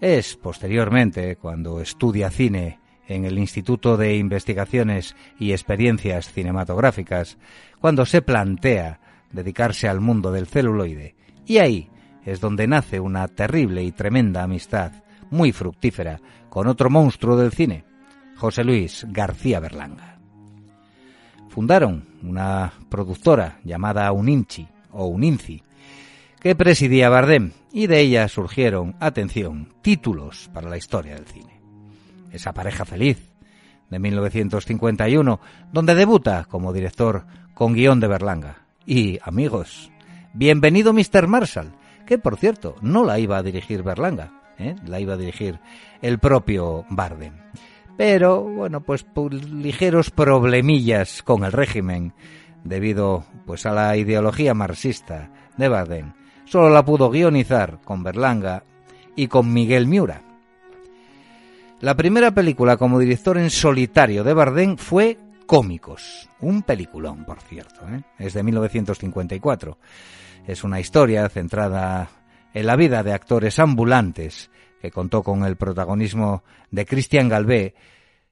Es 0.00 0.36
posteriormente, 0.36 1.36
cuando 1.36 1.80
estudia 1.80 2.30
cine 2.30 2.78
en 3.06 3.24
el 3.24 3.38
Instituto 3.38 3.96
de 3.96 4.16
Investigaciones 4.16 5.16
y 5.38 5.52
Experiencias 5.52 6.32
Cinematográficas, 6.32 7.38
cuando 7.80 8.06
se 8.06 8.22
plantea 8.22 9.00
dedicarse 9.32 9.88
al 9.88 10.00
mundo 10.00 10.32
del 10.32 10.46
celuloide, 10.46 11.16
y 11.46 11.58
ahí 11.58 11.90
es 12.24 12.40
donde 12.40 12.66
nace 12.66 13.00
una 13.00 13.26
terrible 13.28 13.82
y 13.82 13.92
tremenda 13.92 14.42
amistad, 14.42 14.92
muy 15.30 15.52
fructífera, 15.52 16.20
con 16.48 16.66
otro 16.66 16.90
monstruo 16.90 17.36
del 17.36 17.52
cine, 17.52 17.84
José 18.36 18.64
Luis 18.64 19.06
García 19.08 19.60
Berlanga. 19.60 20.19
Fundaron 21.50 22.06
una 22.22 22.72
productora 22.88 23.58
llamada 23.64 24.10
Uninchi 24.12 24.68
o 24.92 25.06
Uninci, 25.06 25.62
que 26.40 26.54
presidía 26.54 27.08
Bardem, 27.08 27.50
y 27.72 27.88
de 27.88 28.00
ella 28.00 28.28
surgieron, 28.28 28.94
atención, 29.00 29.74
títulos 29.82 30.48
para 30.54 30.70
la 30.70 30.76
historia 30.76 31.16
del 31.16 31.26
cine. 31.26 31.60
Esa 32.30 32.52
pareja 32.52 32.84
feliz, 32.84 33.30
de 33.90 33.98
1951, 33.98 35.40
donde 35.72 35.94
debuta 35.96 36.44
como 36.44 36.72
director 36.72 37.26
con 37.52 37.74
guion 37.74 37.98
de 37.98 38.06
Berlanga. 38.06 38.66
Y, 38.86 39.18
amigos, 39.22 39.90
bienvenido 40.32 40.92
Mr. 40.92 41.26
Marshall, 41.26 41.72
que 42.06 42.16
por 42.16 42.36
cierto 42.36 42.76
no 42.80 43.04
la 43.04 43.18
iba 43.18 43.36
a 43.36 43.42
dirigir 43.42 43.82
Berlanga, 43.82 44.40
¿eh? 44.56 44.76
la 44.86 45.00
iba 45.00 45.14
a 45.14 45.18
dirigir 45.18 45.58
el 46.00 46.20
propio 46.20 46.84
Bardem. 46.90 47.34
Pero, 48.00 48.40
bueno, 48.40 48.80
pues 48.80 49.04
ligeros 49.52 50.10
problemillas 50.10 51.22
con 51.22 51.44
el 51.44 51.52
régimen, 51.52 52.14
debido 52.64 53.26
pues 53.44 53.66
a 53.66 53.74
la 53.74 53.94
ideología 53.94 54.54
marxista 54.54 55.30
de 55.58 55.68
Bardem, 55.68 56.14
solo 56.46 56.70
la 56.70 56.82
pudo 56.82 57.10
guionizar 57.10 57.78
con 57.84 58.02
Berlanga 58.02 58.64
y 59.16 59.26
con 59.26 59.52
Miguel 59.52 59.86
Miura. 59.86 60.22
La 61.80 61.94
primera 61.94 62.30
película 62.30 62.78
como 62.78 62.98
director 62.98 63.36
en 63.36 63.50
solitario 63.50 64.24
de 64.24 64.32
Bardem 64.32 64.78
fue 64.78 65.18
Cómicos, 65.44 66.26
un 66.40 66.62
peliculón, 66.62 67.26
por 67.26 67.42
cierto, 67.42 67.86
¿eh? 67.86 68.00
es 68.18 68.32
de 68.32 68.42
1954. 68.42 69.76
Es 70.46 70.64
una 70.64 70.80
historia 70.80 71.28
centrada 71.28 72.08
en 72.54 72.66
la 72.66 72.76
vida 72.76 73.02
de 73.02 73.12
actores 73.12 73.58
ambulantes 73.58 74.50
que 74.80 74.90
contó 74.90 75.22
con 75.22 75.44
el 75.44 75.56
protagonismo 75.56 76.42
de 76.70 76.86
Cristian 76.86 77.28
Galvé, 77.28 77.74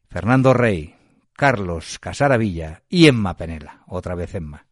Fernando 0.09 0.55
Rey, 0.55 0.95
Carlos 1.35 1.99
Casaravilla 1.99 2.83
y 2.89 3.07
Emma 3.07 3.37
Penela, 3.37 3.83
otra 3.87 4.15
vez 4.15 4.35
Emma. 4.35 4.67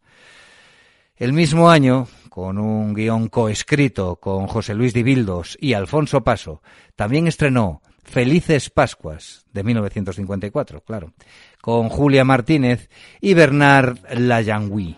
El 1.15 1.33
mismo 1.33 1.69
año, 1.69 2.07
con 2.29 2.57
un 2.57 2.93
guion 2.93 3.27
coescrito 3.27 4.17
con 4.17 4.47
José 4.47 4.73
Luis 4.73 4.93
Dibildos 4.93 5.57
y 5.59 5.73
Alfonso 5.73 6.23
Paso, 6.23 6.61
también 6.95 7.27
estrenó 7.27 7.81
Felices 8.03 8.69
Pascuas, 8.69 9.45
de 9.51 9.63
1954, 9.63 10.81
claro, 10.81 11.13
con 11.61 11.89
Julia 11.89 12.23
Martínez 12.23 12.89
y 13.21 13.33
Bernard 13.33 13.97
Lajangui. 14.13 14.97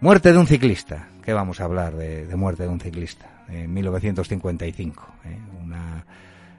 Muerte 0.00 0.32
de 0.32 0.38
un 0.38 0.46
ciclista, 0.46 1.08
¿qué 1.24 1.32
vamos 1.32 1.60
a 1.60 1.64
hablar 1.64 1.94
de 1.94 2.36
Muerte 2.36 2.64
de 2.64 2.68
un 2.68 2.80
ciclista? 2.80 3.41
En 3.52 3.72
1955, 3.72 5.06
¿eh? 5.24 5.38
una 5.62 6.06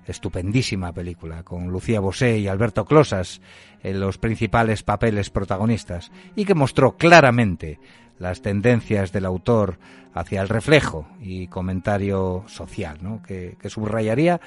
estupendísima 0.05 0.91
película 0.91 1.43
con 1.43 1.69
Lucía 1.69 1.99
Bosé 1.99 2.37
y 2.37 2.47
Alberto 2.47 2.85
Closas 2.85 3.41
en 3.81 3.99
los 3.99 4.17
principales 4.17 4.83
papeles 4.83 5.29
protagonistas 5.29 6.11
y 6.35 6.45
que 6.45 6.55
mostró 6.55 6.97
claramente 6.97 7.79
las 8.19 8.41
tendencias 8.41 9.11
del 9.11 9.25
autor 9.25 9.79
hacia 10.13 10.41
el 10.41 10.49
reflejo 10.49 11.07
y 11.19 11.47
comentario 11.47 12.43
social, 12.47 12.99
que, 13.25 13.57
subrayaría 13.67 14.39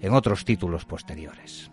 en 0.00 0.12
otros 0.12 0.44
títulos 0.44 0.84
posteriores. 0.84 1.70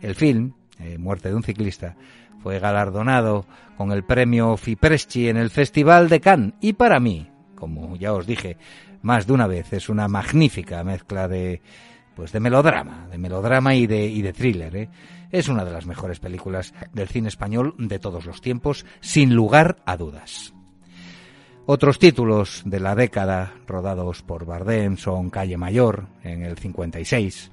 El 0.00 0.14
film, 0.14 0.52
eh, 0.78 0.98
Muerte 0.98 1.28
de 1.28 1.34
un 1.34 1.42
ciclista, 1.42 1.96
fue 2.42 2.58
galardonado 2.58 3.46
con 3.76 3.92
el 3.92 4.04
premio 4.04 4.56
Fipresci 4.56 5.28
en 5.28 5.36
el 5.36 5.50
Festival 5.50 6.08
de 6.08 6.20
Cannes 6.20 6.54
y 6.60 6.74
para 6.74 7.00
mí, 7.00 7.28
como 7.62 7.94
ya 7.94 8.12
os 8.12 8.26
dije 8.26 8.56
más 9.02 9.24
de 9.24 9.34
una 9.34 9.46
vez, 9.46 9.72
es 9.72 9.88
una 9.88 10.08
magnífica 10.08 10.82
mezcla 10.82 11.28
de 11.28 11.62
pues 12.16 12.32
de 12.32 12.40
melodrama, 12.40 13.06
de 13.08 13.18
melodrama 13.18 13.76
y 13.76 13.86
de, 13.86 14.04
y 14.04 14.20
de 14.20 14.32
thriller. 14.32 14.76
¿eh? 14.76 14.88
Es 15.30 15.46
una 15.46 15.64
de 15.64 15.70
las 15.70 15.86
mejores 15.86 16.18
películas 16.18 16.74
del 16.92 17.06
cine 17.06 17.28
español 17.28 17.76
de 17.78 18.00
todos 18.00 18.26
los 18.26 18.40
tiempos, 18.40 18.84
sin 19.00 19.36
lugar 19.36 19.76
a 19.86 19.96
dudas. 19.96 20.52
Otros 21.64 22.00
títulos 22.00 22.62
de 22.64 22.80
la 22.80 22.96
década 22.96 23.54
rodados 23.68 24.22
por 24.22 24.44
Bardem 24.44 24.96
son 24.96 25.30
Calle 25.30 25.56
Mayor, 25.56 26.08
en 26.24 26.42
el 26.42 26.58
56, 26.58 27.52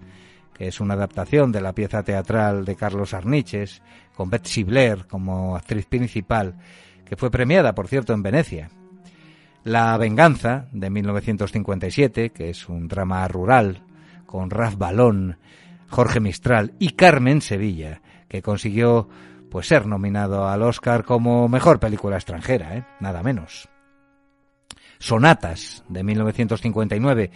que 0.56 0.70
es 0.70 0.80
una 0.80 0.96
adaptación 0.96 1.52
de 1.52 1.62
la 1.62 1.74
pieza 1.74 2.02
teatral 2.02 2.66
de 2.66 2.76
Carlos 2.76 3.14
Arniches, 3.14 3.84
con 4.16 4.32
Betsy 4.32 4.64
Blair 4.64 5.06
como 5.06 5.56
actriz 5.56 5.86
principal, 5.86 6.56
que 7.06 7.16
fue 7.16 7.30
premiada, 7.30 7.76
por 7.76 7.88
cierto, 7.88 8.14
en 8.14 8.24
Venecia. 8.24 8.72
La 9.64 9.98
Venganza, 9.98 10.68
de 10.72 10.90
1957, 10.90 12.30
que 12.30 12.50
es 12.50 12.70
un 12.70 12.88
drama 12.88 13.28
rural, 13.28 13.84
con 14.26 14.50
Raf 14.50 14.78
Balón, 14.78 15.38
Jorge 15.90 16.20
Mistral 16.20 16.74
y 16.80 16.92
Carmen 16.92 17.42
Sevilla, 17.42 18.02
que 18.30 18.42
consiguió 18.42 19.10
pues 19.52 19.68
ser 19.68 19.86
nominado 19.86 20.48
al 20.48 20.62
Oscar 20.62 21.04
como 21.04 21.50
mejor 21.50 21.80
película 21.80 22.16
extranjera, 22.16 22.78
¿eh? 22.78 22.86
nada 23.00 23.22
menos. 23.22 23.68
Sonatas 25.00 25.84
de 25.90 26.04
1959, 26.04 27.32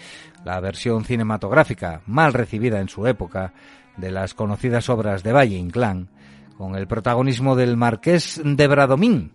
la 0.46 0.60
versión 0.60 1.04
cinematográfica 1.06 2.02
mal 2.06 2.34
recibida 2.34 2.80
en 2.80 2.90
su 2.90 3.08
época 3.08 3.54
de 3.98 4.12
las 4.12 4.34
conocidas 4.34 4.90
obras 4.90 5.24
de 5.24 5.34
Valle 5.34 5.58
Inclán, 5.58 6.10
con 6.58 6.76
el 6.76 6.88
protagonismo 6.88 7.56
del 7.56 7.76
Marqués 7.78 8.42
de 8.44 8.68
Bradomín, 8.68 9.32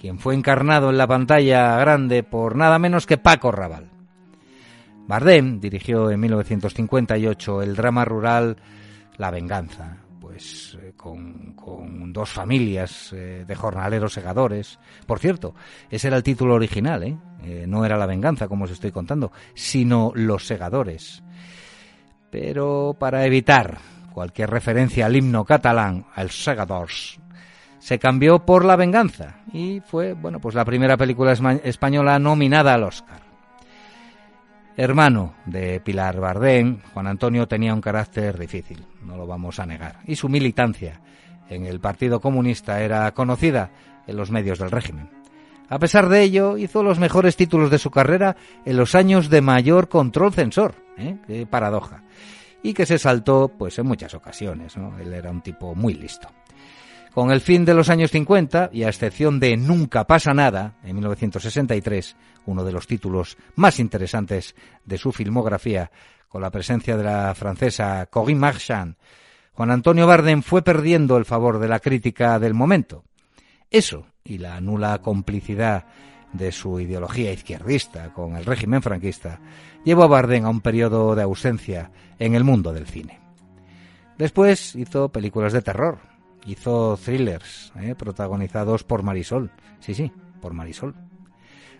quien 0.00 0.18
fue 0.18 0.34
encarnado 0.34 0.90
en 0.90 0.98
la 0.98 1.06
pantalla 1.06 1.76
grande 1.78 2.22
por 2.22 2.56
nada 2.56 2.78
menos 2.78 3.06
que 3.06 3.18
Paco 3.18 3.50
Raval. 3.50 3.90
Bardem 5.06 5.60
dirigió 5.60 6.10
en 6.10 6.20
1958 6.20 7.62
el 7.62 7.76
drama 7.76 8.04
rural 8.04 8.56
La 9.18 9.30
Venganza, 9.30 9.98
pues 10.20 10.76
eh, 10.82 10.92
con, 10.96 11.54
dos 12.12 12.30
familias 12.30 13.12
eh, 13.12 13.44
de 13.46 13.54
jornaleros 13.54 14.12
segadores. 14.12 14.78
Por 15.06 15.18
cierto, 15.18 15.54
ese 15.90 16.08
era 16.08 16.16
el 16.16 16.22
título 16.22 16.54
original, 16.54 17.02
¿eh? 17.04 17.16
¿eh? 17.44 17.64
no 17.68 17.84
era 17.84 17.96
La 17.96 18.06
Venganza, 18.06 18.48
como 18.48 18.64
os 18.64 18.70
estoy 18.72 18.90
contando, 18.90 19.30
sino 19.54 20.12
Los 20.14 20.46
Segadores. 20.46 21.22
Pero 22.30 22.96
para 22.98 23.24
evitar 23.24 23.78
cualquier 24.12 24.50
referencia 24.50 25.06
al 25.06 25.14
himno 25.14 25.44
catalán, 25.44 26.06
al 26.14 26.30
Segadors, 26.30 27.20
se 27.78 27.98
cambió 27.98 28.40
por 28.40 28.64
La 28.64 28.76
Venganza 28.76 29.36
y 29.52 29.80
fue, 29.80 30.14
bueno, 30.14 30.40
pues 30.40 30.54
la 30.54 30.64
primera 30.64 30.96
película 30.96 31.32
española 31.64 32.18
nominada 32.18 32.74
al 32.74 32.84
Oscar. 32.84 33.20
Hermano 34.76 35.34
de 35.46 35.80
Pilar 35.80 36.20
Bardén, 36.20 36.82
Juan 36.92 37.06
Antonio 37.06 37.48
tenía 37.48 37.72
un 37.72 37.80
carácter 37.80 38.38
difícil, 38.38 38.84
no 39.02 39.16
lo 39.16 39.26
vamos 39.26 39.58
a 39.58 39.66
negar, 39.66 40.00
y 40.04 40.16
su 40.16 40.28
militancia 40.28 41.00
en 41.48 41.64
el 41.64 41.80
Partido 41.80 42.20
Comunista 42.20 42.82
era 42.82 43.10
conocida 43.12 43.70
en 44.06 44.16
los 44.16 44.30
medios 44.30 44.58
del 44.58 44.70
régimen. 44.70 45.08
A 45.68 45.78
pesar 45.78 46.08
de 46.08 46.22
ello, 46.22 46.58
hizo 46.58 46.82
los 46.82 46.98
mejores 46.98 47.36
títulos 47.36 47.70
de 47.70 47.78
su 47.78 47.90
carrera 47.90 48.36
en 48.64 48.76
los 48.76 48.94
años 48.94 49.30
de 49.30 49.40
mayor 49.40 49.88
control 49.88 50.32
censor, 50.32 50.74
¿eh? 50.96 51.16
qué 51.26 51.46
paradoja, 51.46 52.04
y 52.62 52.72
que 52.72 52.86
se 52.86 52.98
saltó 52.98 53.48
pues 53.48 53.78
en 53.78 53.86
muchas 53.86 54.14
ocasiones. 54.14 54.76
Él 55.00 55.12
era 55.12 55.30
un 55.30 55.40
tipo 55.40 55.74
muy 55.74 55.94
listo. 55.94 56.28
Con 57.16 57.30
el 57.30 57.40
fin 57.40 57.64
de 57.64 57.72
los 57.72 57.88
años 57.88 58.10
50, 58.10 58.68
y 58.74 58.82
a 58.82 58.90
excepción 58.90 59.40
de 59.40 59.56
Nunca 59.56 60.06
pasa 60.06 60.34
nada, 60.34 60.76
en 60.84 60.96
1963, 60.96 62.14
uno 62.44 62.62
de 62.62 62.72
los 62.72 62.86
títulos 62.86 63.38
más 63.54 63.80
interesantes 63.80 64.54
de 64.84 64.98
su 64.98 65.12
filmografía, 65.12 65.90
con 66.28 66.42
la 66.42 66.50
presencia 66.50 66.94
de 66.94 67.04
la 67.04 67.34
francesa 67.34 68.04
Corinne 68.10 68.40
Marchand, 68.40 68.96
Juan 69.54 69.70
Antonio 69.70 70.06
Bardem 70.06 70.42
fue 70.42 70.60
perdiendo 70.60 71.16
el 71.16 71.24
favor 71.24 71.58
de 71.58 71.68
la 71.68 71.80
crítica 71.80 72.38
del 72.38 72.52
momento. 72.52 73.02
Eso, 73.70 74.08
y 74.22 74.36
la 74.36 74.60
nula 74.60 74.98
complicidad 74.98 75.86
de 76.34 76.52
su 76.52 76.78
ideología 76.80 77.32
izquierdista 77.32 78.12
con 78.12 78.36
el 78.36 78.44
régimen 78.44 78.82
franquista, 78.82 79.40
llevó 79.86 80.02
a 80.02 80.08
Bardem 80.08 80.44
a 80.44 80.50
un 80.50 80.60
periodo 80.60 81.14
de 81.14 81.22
ausencia 81.22 81.90
en 82.18 82.34
el 82.34 82.44
mundo 82.44 82.74
del 82.74 82.86
cine. 82.86 83.20
Después 84.18 84.74
hizo 84.74 85.08
películas 85.08 85.54
de 85.54 85.62
terror, 85.62 86.15
hizo 86.46 86.96
thrillers 86.96 87.72
¿eh? 87.80 87.94
protagonizados 87.96 88.84
por 88.84 89.02
Marisol. 89.02 89.50
Sí, 89.80 89.94
sí, 89.94 90.10
por 90.40 90.52
Marisol. 90.54 90.94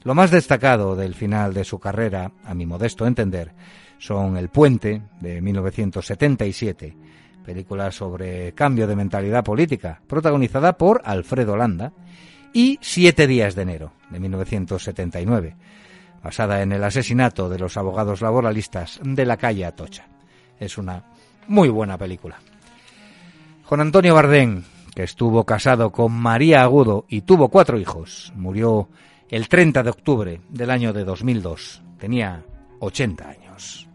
Lo 0.02 0.14
más 0.14 0.30
destacado 0.30 0.94
del 0.94 1.14
final 1.14 1.52
de 1.54 1.64
su 1.64 1.78
carrera, 1.78 2.30
a 2.44 2.54
mi 2.54 2.66
modesto 2.66 3.06
entender, 3.06 3.52
son 3.98 4.36
El 4.36 4.50
Puente, 4.50 5.02
de 5.20 5.40
1977, 5.40 6.96
película 7.44 7.90
sobre 7.90 8.52
cambio 8.52 8.86
de 8.86 8.96
mentalidad 8.96 9.42
política, 9.42 10.00
protagonizada 10.06 10.76
por 10.76 11.02
Alfredo 11.04 11.56
Landa, 11.56 11.92
y 12.52 12.78
Siete 12.80 13.26
días 13.26 13.54
de 13.54 13.62
enero, 13.62 13.92
de 14.10 14.20
1979, 14.20 15.56
basada 16.22 16.62
en 16.62 16.72
el 16.72 16.82
asesinato 16.84 17.48
de 17.48 17.58
los 17.58 17.76
abogados 17.76 18.22
laboralistas 18.22 18.98
de 19.02 19.26
la 19.26 19.36
calle 19.36 19.64
Atocha. 19.64 20.06
Es 20.58 20.78
una 20.78 21.04
muy 21.48 21.68
buena 21.68 21.98
película. 21.98 22.38
Juan 23.66 23.80
Antonio 23.80 24.14
Bardén, 24.14 24.64
que 24.94 25.02
estuvo 25.02 25.42
casado 25.42 25.90
con 25.90 26.12
María 26.12 26.62
Agudo 26.62 27.04
y 27.08 27.22
tuvo 27.22 27.48
cuatro 27.48 27.80
hijos, 27.80 28.32
murió 28.36 28.88
el 29.28 29.48
30 29.48 29.82
de 29.82 29.90
octubre 29.90 30.40
del 30.48 30.70
año 30.70 30.92
de 30.92 31.02
2002. 31.02 31.82
Tenía 31.98 32.44
80 32.78 33.28
años. 33.28 33.88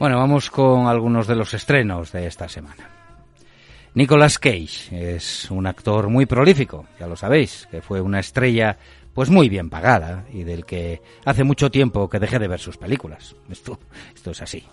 Bueno, 0.00 0.16
vamos 0.16 0.48
con 0.48 0.86
algunos 0.86 1.26
de 1.26 1.36
los 1.36 1.52
estrenos 1.52 2.10
de 2.10 2.26
esta 2.26 2.48
semana. 2.48 2.88
Nicolas 3.92 4.38
Cage 4.38 5.14
es 5.14 5.50
un 5.50 5.66
actor 5.66 6.08
muy 6.08 6.24
prolífico, 6.24 6.86
ya 6.98 7.06
lo 7.06 7.16
sabéis, 7.16 7.68
que 7.70 7.82
fue 7.82 8.00
una 8.00 8.18
estrella 8.18 8.78
pues 9.12 9.28
muy 9.28 9.50
bien 9.50 9.68
pagada 9.68 10.24
y 10.32 10.42
del 10.42 10.64
que 10.64 11.02
hace 11.26 11.44
mucho 11.44 11.70
tiempo 11.70 12.08
que 12.08 12.18
dejé 12.18 12.38
de 12.38 12.48
ver 12.48 12.60
sus 12.60 12.78
películas. 12.78 13.36
Esto, 13.50 13.78
esto 14.14 14.30
es 14.30 14.40
así. 14.40 14.64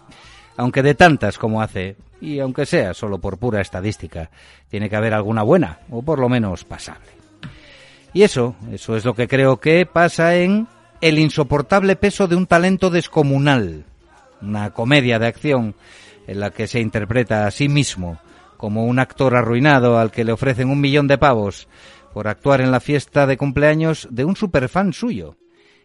Aunque 0.55 0.81
de 0.81 0.95
tantas 0.95 1.37
como 1.37 1.61
hace, 1.61 1.97
y 2.21 2.39
aunque 2.39 2.65
sea 2.65 2.93
solo 2.93 3.19
por 3.19 3.37
pura 3.37 3.59
estadística, 3.59 4.31
tiene 4.69 4.89
que 4.89 4.95
haber 4.95 5.13
alguna 5.13 5.43
buena, 5.43 5.79
o 5.89 6.03
por 6.03 6.19
lo 6.19 6.29
menos 6.29 6.63
pasable. 6.63 7.09
Y 8.13 8.21
eso, 8.21 8.55
eso 8.71 8.95
es 8.95 9.03
lo 9.03 9.13
que 9.13 9.27
creo 9.27 9.59
que 9.59 9.85
pasa 9.85 10.37
en 10.37 10.69
El 11.01 11.19
insoportable 11.19 11.97
peso 11.97 12.29
de 12.29 12.37
un 12.37 12.47
talento 12.47 12.89
descomunal, 12.89 13.83
una 14.41 14.71
comedia 14.71 15.19
de 15.19 15.27
acción 15.27 15.75
en 16.27 16.39
la 16.39 16.51
que 16.51 16.67
se 16.67 16.79
interpreta 16.79 17.47
a 17.47 17.51
sí 17.51 17.69
mismo 17.69 18.19
como 18.57 18.85
un 18.85 18.99
actor 18.99 19.35
arruinado 19.35 19.99
al 19.99 20.11
que 20.11 20.23
le 20.23 20.31
ofrecen 20.31 20.69
un 20.69 20.81
millón 20.81 21.07
de 21.07 21.17
pavos 21.17 21.67
por 22.13 22.27
actuar 22.27 22.61
en 22.61 22.71
la 22.71 22.79
fiesta 22.79 23.27
de 23.27 23.37
cumpleaños 23.37 24.07
de 24.09 24.25
un 24.25 24.35
superfan 24.35 24.93
suyo, 24.93 25.35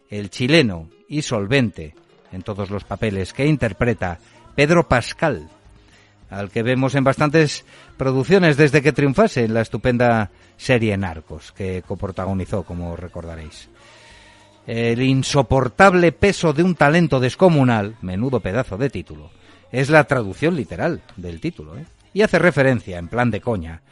el 0.09 0.31
chileno 0.31 0.89
y 1.09 1.23
solvente 1.23 1.95
en 2.33 2.43
todos 2.43 2.71
los 2.71 2.85
papeles 2.85 3.33
que 3.33 3.47
interpreta 3.47 4.19
Pedro 4.55 4.89
Pascal. 4.89 5.49
al 6.31 6.51
que 6.51 6.63
vemos 6.63 6.95
en 6.95 7.05
bastantes 7.05 7.67
producciones 7.99 8.57
desde 8.57 8.81
que 8.81 8.93
triunfase 8.93 9.45
en 9.45 9.53
la 9.53 9.61
estupenda 9.61 10.31
serie 10.57 10.97
Narcos, 10.97 11.53
que 11.53 11.83
coprotagonizó, 11.87 12.63
como 12.63 12.97
recordaréis. 12.97 13.69
El 14.67 15.03
insoportable 15.03 16.13
peso 16.13 16.53
de 16.53 16.63
un 16.63 16.77
talento 16.77 17.19
descomunal, 17.19 17.97
menudo 18.01 18.39
pedazo 18.39 18.79
de 18.79 18.91
título, 18.91 19.31
es 19.73 19.91
la 19.91 20.05
traducción 20.05 20.55
literal 20.55 21.03
del 21.17 21.41
título, 21.41 21.77
¿eh? 21.77 21.85
y 22.15 22.23
hace 22.23 22.39
referencia, 22.39 22.99
en 22.99 23.09
plan 23.09 23.31
de 23.31 23.41
coña, 23.41 23.83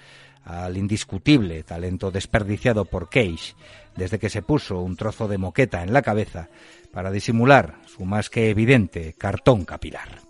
al 0.44 0.76
indiscutible 0.76 1.64
talento 1.64 2.10
desperdiciado 2.10 2.84
por 2.84 3.08
Cage 3.08 3.54
desde 3.96 4.18
que 4.18 4.30
se 4.30 4.42
puso 4.42 4.80
un 4.80 4.96
trozo 4.96 5.26
de 5.26 5.38
moqueta 5.38 5.82
en 5.82 5.92
la 5.92 6.02
cabeza 6.02 6.48
para 6.92 7.10
disimular 7.10 7.76
su 7.86 8.04
más 8.04 8.30
que 8.30 8.50
evidente 8.50 9.14
cartón 9.18 9.64
capilar. 9.64 10.20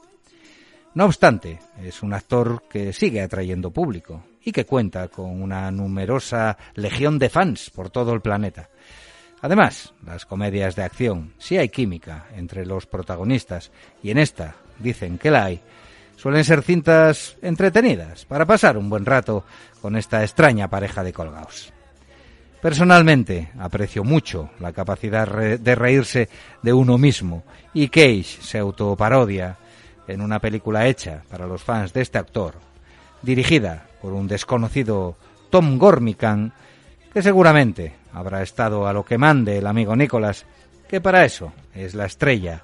No 0.94 1.04
obstante, 1.04 1.60
es 1.82 2.02
un 2.02 2.14
actor 2.14 2.64
que 2.68 2.92
sigue 2.92 3.20
atrayendo 3.20 3.70
público 3.70 4.24
y 4.42 4.52
que 4.52 4.66
cuenta 4.66 5.08
con 5.08 5.40
una 5.40 5.70
numerosa 5.70 6.58
legión 6.74 7.18
de 7.18 7.28
fans 7.28 7.70
por 7.70 7.90
todo 7.90 8.12
el 8.12 8.20
planeta. 8.20 8.70
Además, 9.42 9.94
las 10.04 10.26
comedias 10.26 10.76
de 10.76 10.82
acción, 10.82 11.32
si 11.38 11.56
hay 11.56 11.70
química 11.70 12.26
entre 12.36 12.66
los 12.66 12.86
protagonistas, 12.86 13.70
y 14.02 14.10
en 14.10 14.18
esta 14.18 14.54
dicen 14.78 15.18
que 15.18 15.30
la 15.30 15.44
hay, 15.44 15.60
suelen 16.16 16.44
ser 16.44 16.62
cintas 16.62 17.36
entretenidas 17.40 18.26
para 18.26 18.44
pasar 18.44 18.76
un 18.76 18.90
buen 18.90 19.06
rato 19.06 19.44
con 19.80 19.96
esta 19.96 20.22
extraña 20.22 20.68
pareja 20.68 21.02
de 21.02 21.14
colgados. 21.14 21.72
Personalmente 22.60 23.50
aprecio 23.58 24.04
mucho 24.04 24.50
la 24.60 24.74
capacidad 24.74 25.26
de 25.26 25.74
reírse 25.74 26.28
de 26.62 26.72
uno 26.74 26.98
mismo 26.98 27.42
y 27.72 27.88
Cage 27.88 28.42
se 28.42 28.58
autoparodia 28.58 29.56
en 30.06 30.20
una 30.20 30.40
película 30.40 30.86
hecha 30.86 31.22
para 31.30 31.46
los 31.46 31.62
fans 31.62 31.94
de 31.94 32.02
este 32.02 32.18
actor, 32.18 32.56
dirigida 33.22 33.86
por 34.02 34.12
un 34.12 34.28
desconocido 34.28 35.16
Tom 35.48 35.78
Gormican, 35.78 36.52
que 37.14 37.22
seguramente 37.22 37.94
habrá 38.12 38.42
estado 38.42 38.86
a 38.86 38.92
lo 38.92 39.04
que 39.04 39.18
mande 39.18 39.58
el 39.58 39.66
amigo 39.66 39.96
Nicholas, 39.96 40.46
que 40.88 41.00
para 41.00 41.24
eso 41.24 41.52
es 41.74 41.94
la 41.94 42.06
estrella 42.06 42.62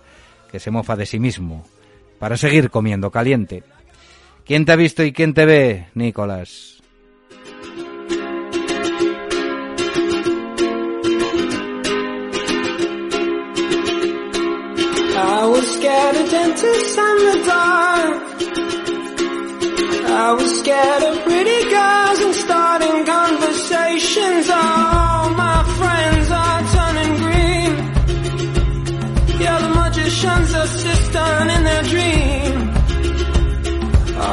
que 0.51 0.61
se 0.61 0.71
mofa 0.71 0.97
de 0.97 1.07
sí 1.07 1.19
mismo, 1.19 1.67
para 2.19 2.37
seguir 2.37 2.71
comiendo 2.71 3.11
caliente. 3.11 3.63
¿Quién 4.45 4.65
te 4.65 4.73
ha 4.73 4.77
visto 4.77 5.03
y 5.03 5.13
quién 5.13 5.35
te 5.35 5.45
ve, 5.45 5.87
starting 22.37 22.56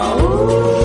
Oh, 0.06 0.83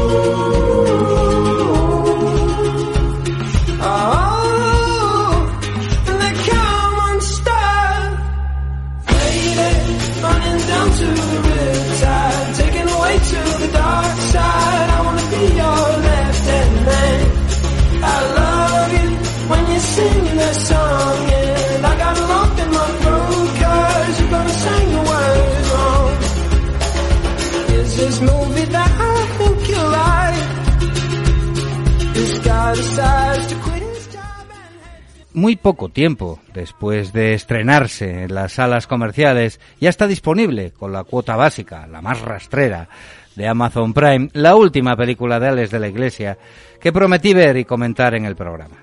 Muy 35.32 35.56
poco 35.56 35.88
tiempo 35.88 36.40
después 36.52 37.12
de 37.12 37.34
estrenarse 37.34 38.24
en 38.24 38.34
las 38.34 38.52
salas 38.52 38.86
comerciales, 38.86 39.60
ya 39.80 39.88
está 39.88 40.06
disponible 40.06 40.72
con 40.72 40.92
la 40.92 41.04
cuota 41.04 41.36
básica, 41.36 41.86
la 41.86 42.02
más 42.02 42.20
rastrera, 42.20 42.88
de 43.36 43.46
Amazon 43.46 43.94
Prime, 43.94 44.30
la 44.32 44.56
última 44.56 44.96
película 44.96 45.38
de 45.38 45.48
Alex 45.48 45.70
de 45.70 45.78
la 45.78 45.88
Iglesia 45.88 46.36
que 46.80 46.92
prometí 46.92 47.32
ver 47.32 47.56
y 47.56 47.64
comentar 47.64 48.14
en 48.14 48.24
el 48.24 48.36
programa. 48.36 48.76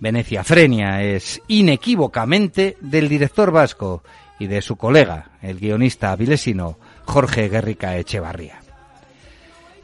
Venecia 0.00 0.44
Frenia 0.44 1.02
es 1.02 1.40
inequívocamente 1.48 2.76
del 2.80 3.08
director 3.08 3.50
vasco 3.50 4.02
y 4.38 4.46
de 4.46 4.62
su 4.62 4.76
colega, 4.76 5.30
el 5.42 5.58
guionista 5.58 6.12
avilesino 6.12 6.78
Jorge 7.06 7.48
Guerrica 7.48 7.96
Echevarría. 7.96 8.67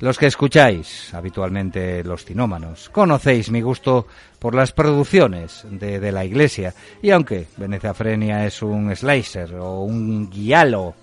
Los 0.00 0.18
que 0.18 0.26
escucháis 0.26 1.14
habitualmente 1.14 2.02
los 2.04 2.24
cinómanos, 2.24 2.90
conocéis 2.90 3.50
mi 3.50 3.62
gusto 3.62 4.06
por 4.38 4.54
las 4.54 4.72
producciones 4.72 5.64
de, 5.70 6.00
de 6.00 6.12
la 6.12 6.24
iglesia, 6.24 6.74
y 7.00 7.10
aunque 7.10 7.46
Venecia 7.56 7.94
Frenia 7.94 8.44
es 8.44 8.60
un 8.62 8.94
slicer 8.94 9.54
o 9.54 9.80
un 9.82 10.28
guialo, 10.28 10.94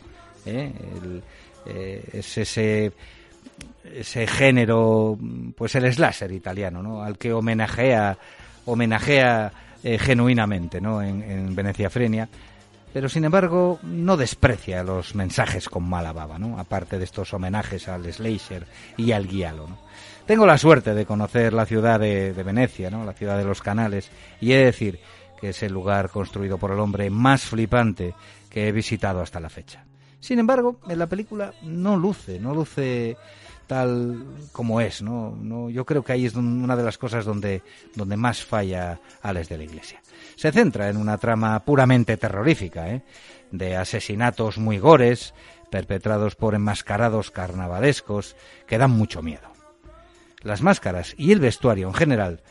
¿eh? 0.46 0.72
Eh, 1.66 2.04
es 2.14 2.38
ese, 2.38 2.92
ese 3.84 4.28
género, 4.28 5.18
pues 5.56 5.76
el 5.76 5.92
slasher 5.94 6.32
italiano, 6.32 6.82
¿no? 6.82 7.04
al 7.04 7.18
que 7.18 7.34
homenajea, 7.34 8.18
homenajea 8.66 9.52
eh, 9.84 9.98
genuinamente 10.00 10.82
¿no? 10.82 11.02
en, 11.02 11.22
en 11.22 11.56
Venecia 11.56 11.90
Frenia, 11.90 12.28
pero 12.94 13.10
sin 13.10 13.26
embargo 13.26 13.80
no 13.84 14.18
desprecia 14.18 14.84
los 14.84 15.16
mensajes 15.16 15.70
con 15.70 15.88
mala 15.88 16.14
baba, 16.14 16.38
¿no? 16.38 16.60
aparte 16.60 16.98
de 16.98 17.06
estos 17.06 17.34
homenajes 17.34 17.88
al 17.88 18.12
slasher 18.12 18.66
y 18.98 19.12
al 19.12 19.28
guialo. 19.28 19.68
¿no? 19.68 19.78
Tengo 20.26 20.46
la 20.46 20.58
suerte 20.58 20.94
de 20.94 21.06
conocer 21.06 21.54
la 21.54 21.66
ciudad 21.66 22.00
de, 22.00 22.32
Venecia, 22.32 22.90
¿no? 22.90 23.06
la 23.06 23.14
ciudad 23.14 23.38
de 23.38 23.46
los 23.46 23.62
canales, 23.62 24.10
y 24.40 24.52
he 24.54 24.58
de 24.58 24.66
decir 24.66 25.00
que 25.40 25.50
es 25.50 25.64
el 25.64 25.74
lugar 25.74 26.10
construido 26.10 26.58
por 26.58 26.72
el 26.72 26.80
hombre 26.80 27.10
más 27.10 27.44
flipante 27.44 28.14
que 28.50 28.68
he 28.68 28.72
visitado 28.72 29.22
hasta 29.22 29.40
la 29.40 29.50
fecha. 29.50 29.86
Sin 30.20 30.38
embargo, 30.38 30.80
en 30.88 31.00
la 31.00 31.08
película 31.08 31.54
no 31.64 31.98
luce, 31.98 32.40
no 32.40 32.54
luce 32.54 33.18
tal 33.66 34.24
como 34.52 34.82
es, 34.82 35.02
¿no? 35.02 35.70
yo 35.70 35.86
creo 35.86 36.04
que 36.04 36.12
ahí 36.12 36.26
es 36.26 36.36
una 36.36 36.76
de 36.76 36.84
las 36.84 36.98
cosas 36.98 37.26
donde, 37.26 37.64
donde 37.96 38.18
más 38.18 38.44
falla 38.44 39.00
Alex 39.22 39.50
de 39.50 39.58
la 39.58 39.64
Iglesia. 39.64 40.02
Se 40.42 40.52
centra 40.52 40.90
en 40.90 40.98
una 40.98 41.20
trama 41.20 41.60
puramente 41.60 42.18
terrorífica, 42.18 42.90
¿eh? 42.90 43.04
de 43.52 43.76
asesinatos 43.76 44.58
muy 44.58 44.80
gores, 44.80 45.36
perpetrados 45.70 46.34
por 46.34 46.56
enmascarados 46.56 47.30
carnavalescos, 47.30 48.36
que 48.66 48.80
dan 48.80 48.90
mucho 48.90 49.22
miedo. 49.22 49.52
Las 50.42 50.64
máscaras 50.64 51.14
y 51.16 51.32
el 51.32 51.42
vestuario 51.42 51.90
en 51.90 51.94
general 51.94 52.42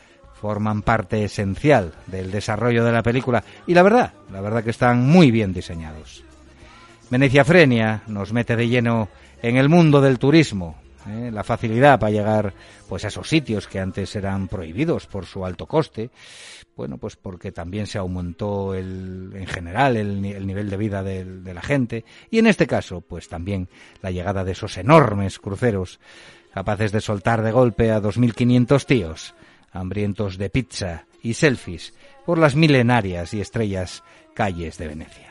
forman 0.41 0.83
parte 0.83 1.25
esencial 1.25 1.93
del 2.07 2.31
desarrollo 2.31 2.85
de 2.85 2.93
la 2.93 3.03
película 3.03 3.43
y 3.67 3.75
la 3.75 3.83
verdad, 3.83 4.13
la 4.31 4.41
verdad 4.41 4.63
que 4.63 4.71
están 4.71 5.05
muy 5.05 5.33
bien 5.33 5.53
diseñados. 5.53 6.23
Venecia 7.11 7.45
Frenia 7.45 8.05
nos 8.07 8.33
mete 8.33 8.55
de 8.55 8.69
lleno 8.69 9.09
en 9.43 9.57
el 9.57 9.69
mundo 9.69 10.01
del 10.01 10.21
turismo, 10.21 10.77
¿eh? 11.09 11.31
la 11.33 11.43
facilidad 11.43 11.99
para 11.99 12.13
llegar 12.13 12.55
pues 12.89 13.05
a 13.05 13.09
esos 13.09 13.29
sitios 13.29 13.67
que 13.67 13.81
antes 13.81 14.15
eran 14.15 14.49
prohibidos 14.49 15.07
por 15.07 15.27
su 15.27 15.45
alto 15.45 15.67
coste, 15.67 16.11
bueno, 16.81 16.97
pues 16.97 17.15
porque 17.17 17.53
también 17.53 17.87
se 17.87 17.99
aumentó 17.99 18.73
el, 18.75 19.33
en 19.35 19.47
general 19.47 19.99
el, 19.99 20.23
ni- 20.23 20.33
el 20.33 20.47
nivel 20.47 20.71
de 20.71 20.77
vida 20.79 21.03
de 21.03 21.53
la 21.53 21.61
gente 21.61 22.07
y 22.31 22.39
en 22.39 22.47
este 22.47 22.67
caso 22.67 23.03
pues 23.03 23.29
también 23.29 23.69
la 24.01 24.11
llegada 24.11 24.45
de 24.45 24.53
esos 24.53 24.79
enormes 24.79 25.39
cruceros 25.39 26.01
capaces 26.55 26.91
de 26.91 27.03
soltar 27.03 27.43
de 27.43 27.53
golpe 27.53 27.93
a 27.93 28.01
2.500 28.01 28.87
tíos 28.87 29.35
hambrientos 29.73 30.39
de 30.39 30.49
pizza 30.49 31.05
y 31.23 31.35
selfies 31.35 31.93
por 32.25 32.39
las 32.39 32.57
milenarias 32.57 33.35
y 33.35 33.43
estrellas 33.43 34.03
calles 34.33 34.79
de 34.79 34.89
Venecia. 34.89 35.27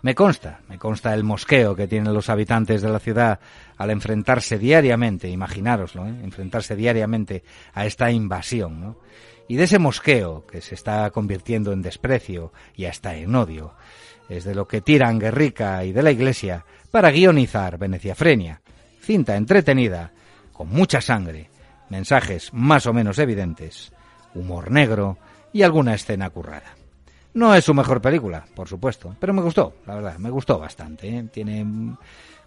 Me 0.00 0.14
consta, 0.14 0.60
me 0.68 0.78
consta 0.78 1.14
el 1.14 1.24
mosqueo 1.24 1.74
que 1.74 1.88
tienen 1.88 2.12
los 2.12 2.28
habitantes 2.28 2.82
de 2.82 2.88
la 2.90 2.98
ciudad 2.98 3.38
al 3.78 3.90
enfrentarse 3.90 4.58
diariamente, 4.58 5.28
imaginároslo, 5.30 6.06
¿eh? 6.06 6.14
enfrentarse 6.22 6.74
diariamente 6.76 7.42
a 7.74 7.86
esta 7.86 8.10
invasión, 8.10 8.80
¿no? 8.80 8.96
Y 9.48 9.56
de 9.56 9.64
ese 9.64 9.78
mosqueo 9.78 10.46
que 10.46 10.60
se 10.60 10.74
está 10.74 11.10
convirtiendo 11.10 11.72
en 11.72 11.82
desprecio 11.82 12.52
y 12.74 12.86
hasta 12.86 13.14
en 13.14 13.34
odio, 13.34 13.74
es 14.28 14.44
de 14.44 14.54
lo 14.54 14.66
que 14.66 14.80
tiran 14.80 15.18
Guerrica 15.18 15.84
y 15.84 15.92
de 15.92 16.02
la 16.02 16.10
Iglesia 16.10 16.64
para 16.90 17.10
guionizar 17.10 17.78
Venecia 17.78 18.14
Frenia, 18.14 18.62
cinta 19.00 19.36
entretenida, 19.36 20.12
con 20.52 20.68
mucha 20.68 21.00
sangre, 21.00 21.50
mensajes 21.90 22.52
más 22.54 22.86
o 22.86 22.92
menos 22.92 23.18
evidentes, 23.18 23.92
humor 24.34 24.70
negro 24.70 25.18
y 25.52 25.62
alguna 25.62 25.94
escena 25.94 26.30
currada. 26.30 26.74
No 27.34 27.54
es 27.54 27.64
su 27.64 27.74
mejor 27.74 28.00
película, 28.00 28.44
por 28.54 28.68
supuesto, 28.68 29.14
pero 29.18 29.34
me 29.34 29.42
gustó, 29.42 29.74
la 29.86 29.96
verdad, 29.96 30.18
me 30.18 30.30
gustó 30.30 30.58
bastante. 30.58 31.08
¿eh? 31.08 31.24
Tiene 31.32 31.96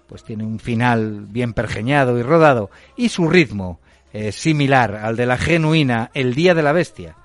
pues 0.08 0.24
tiene 0.24 0.46
un 0.46 0.60
final 0.60 1.26
bien 1.28 1.54
pergeñado 1.54 2.18
y 2.18 2.24
rodado 2.24 2.72
y 2.96 3.10
su 3.10 3.30
ritmo 3.30 3.80
es 4.18 4.36
similar 4.36 4.96
al 4.96 5.16
de 5.16 5.26
la 5.26 5.38
genuina 5.38 6.10
El 6.14 6.34
Día 6.34 6.56
de 6.56 6.64
la 6.64 6.72
Bestia. 6.72 7.16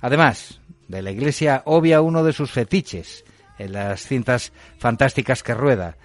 Además, 0.00 0.60
de 0.88 1.02
la 1.02 1.10
Iglesia 1.10 1.62
obvia 1.66 2.00
uno 2.00 2.24
de 2.24 2.32
sus 2.32 2.50
fetiches 2.50 3.24
en 3.58 3.72
las 3.72 4.06
cintas 4.06 4.52
fantásticas 4.78 5.42
que 5.42 5.54
rueda, 5.54 5.96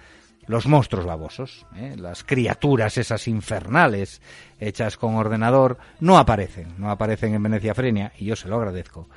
los 0.46 0.66
monstruos 0.66 1.04
babosos, 1.04 1.66
¿eh? 1.76 1.94
las 1.96 2.24
criaturas 2.24 2.96
esas 2.98 3.28
infernales 3.28 4.22
hechas 4.60 4.96
con 4.96 5.16
ordenador, 5.16 5.78
no 6.00 6.18
aparecen, 6.18 6.74
no 6.78 6.90
aparecen 6.90 7.34
en 7.34 7.42
Venecia 7.42 7.74
Frenia 7.74 8.12
y 8.18 8.26
yo 8.26 8.36
se 8.36 8.48
lo 8.48 8.56
agradezco. 8.56 9.08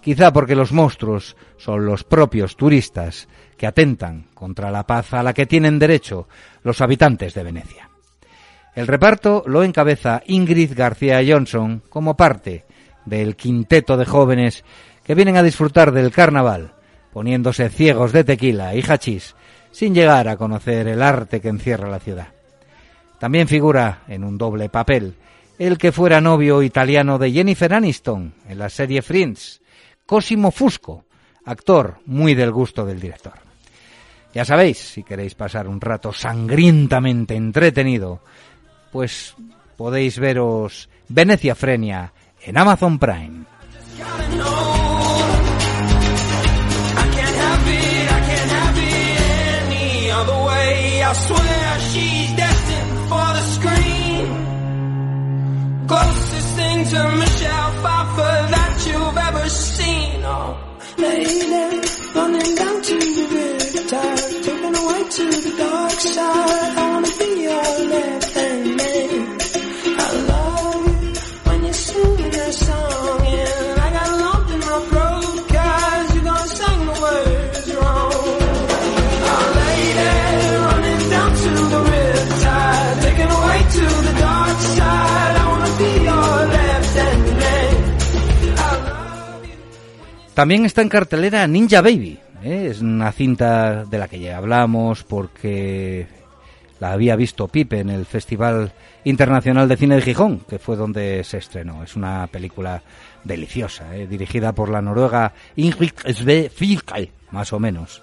Quizá 0.00 0.32
porque 0.32 0.54
los 0.54 0.72
monstruos 0.72 1.36
son 1.56 1.86
los 1.86 2.04
propios 2.04 2.56
turistas 2.56 3.28
que 3.56 3.66
atentan 3.66 4.26
contra 4.34 4.70
la 4.70 4.86
paz 4.86 5.14
a 5.14 5.22
la 5.22 5.32
que 5.32 5.46
tienen 5.46 5.78
derecho 5.78 6.28
los 6.62 6.80
habitantes 6.80 7.32
de 7.32 7.42
Venecia. 7.42 7.93
El 8.74 8.86
reparto 8.86 9.44
lo 9.46 9.62
encabeza 9.62 10.22
Ingrid 10.26 10.72
García 10.74 11.22
Johnson 11.26 11.82
como 11.88 12.16
parte 12.16 12.64
del 13.04 13.36
quinteto 13.36 13.96
de 13.96 14.04
jóvenes 14.04 14.64
que 15.04 15.14
vienen 15.14 15.36
a 15.36 15.42
disfrutar 15.42 15.92
del 15.92 16.10
carnaval, 16.10 16.72
poniéndose 17.12 17.68
ciegos 17.68 18.12
de 18.12 18.24
tequila 18.24 18.74
y 18.74 18.82
hachís 18.82 19.36
sin 19.70 19.94
llegar 19.94 20.28
a 20.28 20.36
conocer 20.36 20.86
el 20.88 21.02
arte 21.02 21.40
que 21.40 21.48
encierra 21.48 21.90
la 21.90 21.98
ciudad. 21.98 22.28
También 23.18 23.48
figura 23.48 24.02
en 24.08 24.22
un 24.22 24.38
doble 24.38 24.68
papel 24.68 25.14
el 25.58 25.78
que 25.78 25.92
fuera 25.92 26.20
novio 26.20 26.62
italiano 26.62 27.18
de 27.18 27.30
Jennifer 27.32 27.72
Aniston 27.72 28.34
en 28.48 28.58
la 28.58 28.68
serie 28.68 29.02
Friends, 29.02 29.60
Cosimo 30.04 30.50
Fusco, 30.50 31.04
actor 31.44 31.98
muy 32.06 32.34
del 32.34 32.50
gusto 32.50 32.84
del 32.84 33.00
director. 33.00 33.34
Ya 34.34 34.44
sabéis, 34.44 34.78
si 34.78 35.04
queréis 35.04 35.36
pasar 35.36 35.68
un 35.68 35.80
rato 35.80 36.12
sangrientamente 36.12 37.36
entretenido, 37.36 38.20
pues 38.94 39.34
podéis 39.76 40.20
veros 40.20 40.88
Venecia 41.08 41.56
Frenia 41.56 42.12
en 42.40 42.56
Amazon 42.56 42.96
Prime. 42.96 43.44
To. 43.98 44.44
Oh, 44.46 44.74
the 65.16 65.54
dark 65.58 65.90
side. 65.90 66.34
También 90.34 90.64
está 90.64 90.82
en 90.82 90.88
cartelera 90.88 91.46
Ninja 91.46 91.80
Baby. 91.80 92.18
¿eh? 92.42 92.68
Es 92.70 92.80
una 92.80 93.12
cinta 93.12 93.84
de 93.84 93.98
la 93.98 94.08
que 94.08 94.18
ya 94.18 94.36
hablamos 94.36 95.04
porque 95.04 96.08
la 96.80 96.90
había 96.90 97.14
visto 97.14 97.46
Pipe 97.46 97.78
en 97.78 97.88
el 97.88 98.04
Festival 98.04 98.72
Internacional 99.04 99.68
de 99.68 99.76
Cine 99.76 99.94
de 99.94 100.02
Gijón, 100.02 100.40
que 100.40 100.58
fue 100.58 100.74
donde 100.74 101.22
se 101.22 101.38
estrenó. 101.38 101.84
Es 101.84 101.94
una 101.94 102.26
película 102.26 102.82
deliciosa, 103.22 103.96
¿eh? 103.96 104.08
dirigida 104.08 104.52
por 104.52 104.70
la 104.70 104.82
noruega 104.82 105.32
Ingrid 105.54 105.92
Sve 106.12 106.50
más 107.30 107.52
o 107.52 107.60
menos 107.60 108.02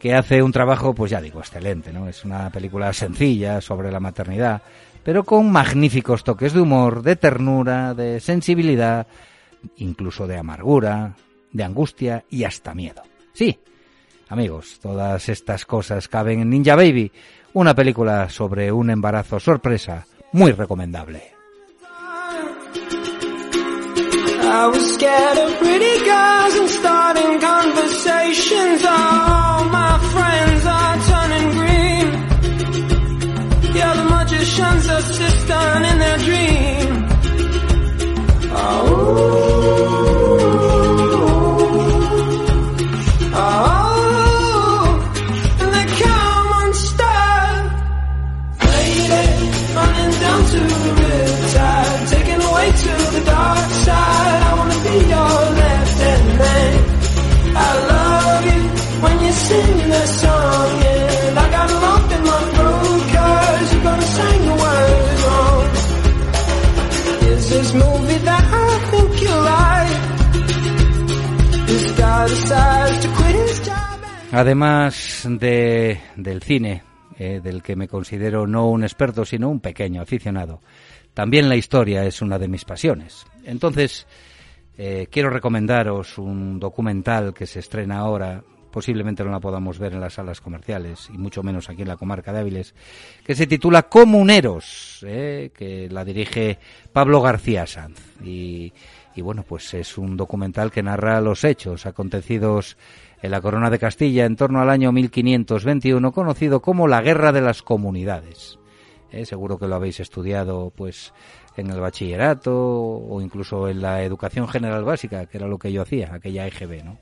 que 0.00 0.14
hace 0.14 0.42
un 0.42 0.50
trabajo, 0.50 0.94
pues 0.94 1.10
ya 1.10 1.20
digo, 1.20 1.40
excelente, 1.40 1.92
¿no? 1.92 2.08
Es 2.08 2.24
una 2.24 2.48
película 2.48 2.90
sencilla 2.94 3.60
sobre 3.60 3.92
la 3.92 4.00
maternidad, 4.00 4.62
pero 5.04 5.24
con 5.24 5.52
magníficos 5.52 6.24
toques 6.24 6.54
de 6.54 6.60
humor, 6.62 7.02
de 7.02 7.16
ternura, 7.16 7.92
de 7.92 8.18
sensibilidad, 8.18 9.06
incluso 9.76 10.26
de 10.26 10.38
amargura, 10.38 11.16
de 11.52 11.64
angustia 11.64 12.24
y 12.30 12.44
hasta 12.44 12.74
miedo. 12.74 13.02
Sí, 13.32 13.58
amigos, 14.28 14.78
todas 14.80 15.28
estas 15.28 15.64
cosas 15.64 16.08
caben 16.08 16.40
en 16.40 16.50
Ninja 16.50 16.76
Baby, 16.76 17.12
una 17.52 17.74
película 17.74 18.28
sobre 18.28 18.70
un 18.70 18.90
embarazo 18.90 19.40
sorpresa 19.40 20.06
muy 20.32 20.52
recomendable. 20.52 21.34
Además 74.40 75.28
de, 75.28 76.00
del 76.16 76.42
cine, 76.42 76.82
eh, 77.18 77.42
del 77.44 77.62
que 77.62 77.76
me 77.76 77.86
considero 77.86 78.46
no 78.46 78.70
un 78.70 78.84
experto, 78.84 79.26
sino 79.26 79.50
un 79.50 79.60
pequeño 79.60 80.00
aficionado, 80.00 80.62
también 81.12 81.50
la 81.50 81.56
historia 81.56 82.06
es 82.06 82.22
una 82.22 82.38
de 82.38 82.48
mis 82.48 82.64
pasiones. 82.64 83.26
Entonces, 83.44 84.06
eh, 84.78 85.08
quiero 85.10 85.28
recomendaros 85.28 86.16
un 86.16 86.58
documental 86.58 87.34
que 87.34 87.46
se 87.46 87.58
estrena 87.58 87.98
ahora, 87.98 88.42
posiblemente 88.70 89.22
no 89.22 89.30
la 89.30 89.40
podamos 89.40 89.78
ver 89.78 89.92
en 89.92 90.00
las 90.00 90.14
salas 90.14 90.40
comerciales, 90.40 91.10
y 91.12 91.18
mucho 91.18 91.42
menos 91.42 91.68
aquí 91.68 91.82
en 91.82 91.88
la 91.88 91.98
comarca 91.98 92.32
de 92.32 92.38
Áviles, 92.38 92.74
que 93.22 93.34
se 93.34 93.46
titula 93.46 93.90
Comuneros, 93.90 95.04
eh, 95.06 95.50
que 95.54 95.86
la 95.90 96.02
dirige 96.02 96.58
Pablo 96.94 97.20
García 97.20 97.66
Sanz. 97.66 98.00
Y, 98.24 98.72
y 99.14 99.20
bueno, 99.20 99.42
pues 99.42 99.74
es 99.74 99.98
un 99.98 100.16
documental 100.16 100.70
que 100.70 100.82
narra 100.82 101.20
los 101.20 101.44
hechos 101.44 101.84
acontecidos 101.84 102.78
en 103.22 103.30
la 103.30 103.40
Corona 103.40 103.70
de 103.70 103.78
Castilla 103.78 104.24
en 104.24 104.36
torno 104.36 104.60
al 104.60 104.70
año 104.70 104.92
1521, 104.92 106.12
conocido 106.12 106.60
como 106.60 106.88
la 106.88 107.02
Guerra 107.02 107.32
de 107.32 107.42
las 107.42 107.62
Comunidades. 107.62 108.58
Eh, 109.12 109.26
seguro 109.26 109.58
que 109.58 109.66
lo 109.66 109.74
habéis 109.74 110.00
estudiado, 110.00 110.72
pues, 110.74 111.12
en 111.56 111.70
el 111.70 111.80
bachillerato 111.80 112.52
o 112.54 113.20
incluso 113.20 113.68
en 113.68 113.82
la 113.82 114.02
educación 114.02 114.48
general 114.48 114.84
básica, 114.84 115.26
que 115.26 115.38
era 115.38 115.48
lo 115.48 115.58
que 115.58 115.72
yo 115.72 115.82
hacía, 115.82 116.14
aquella 116.14 116.46
EGB, 116.46 116.84
¿no? 116.84 116.98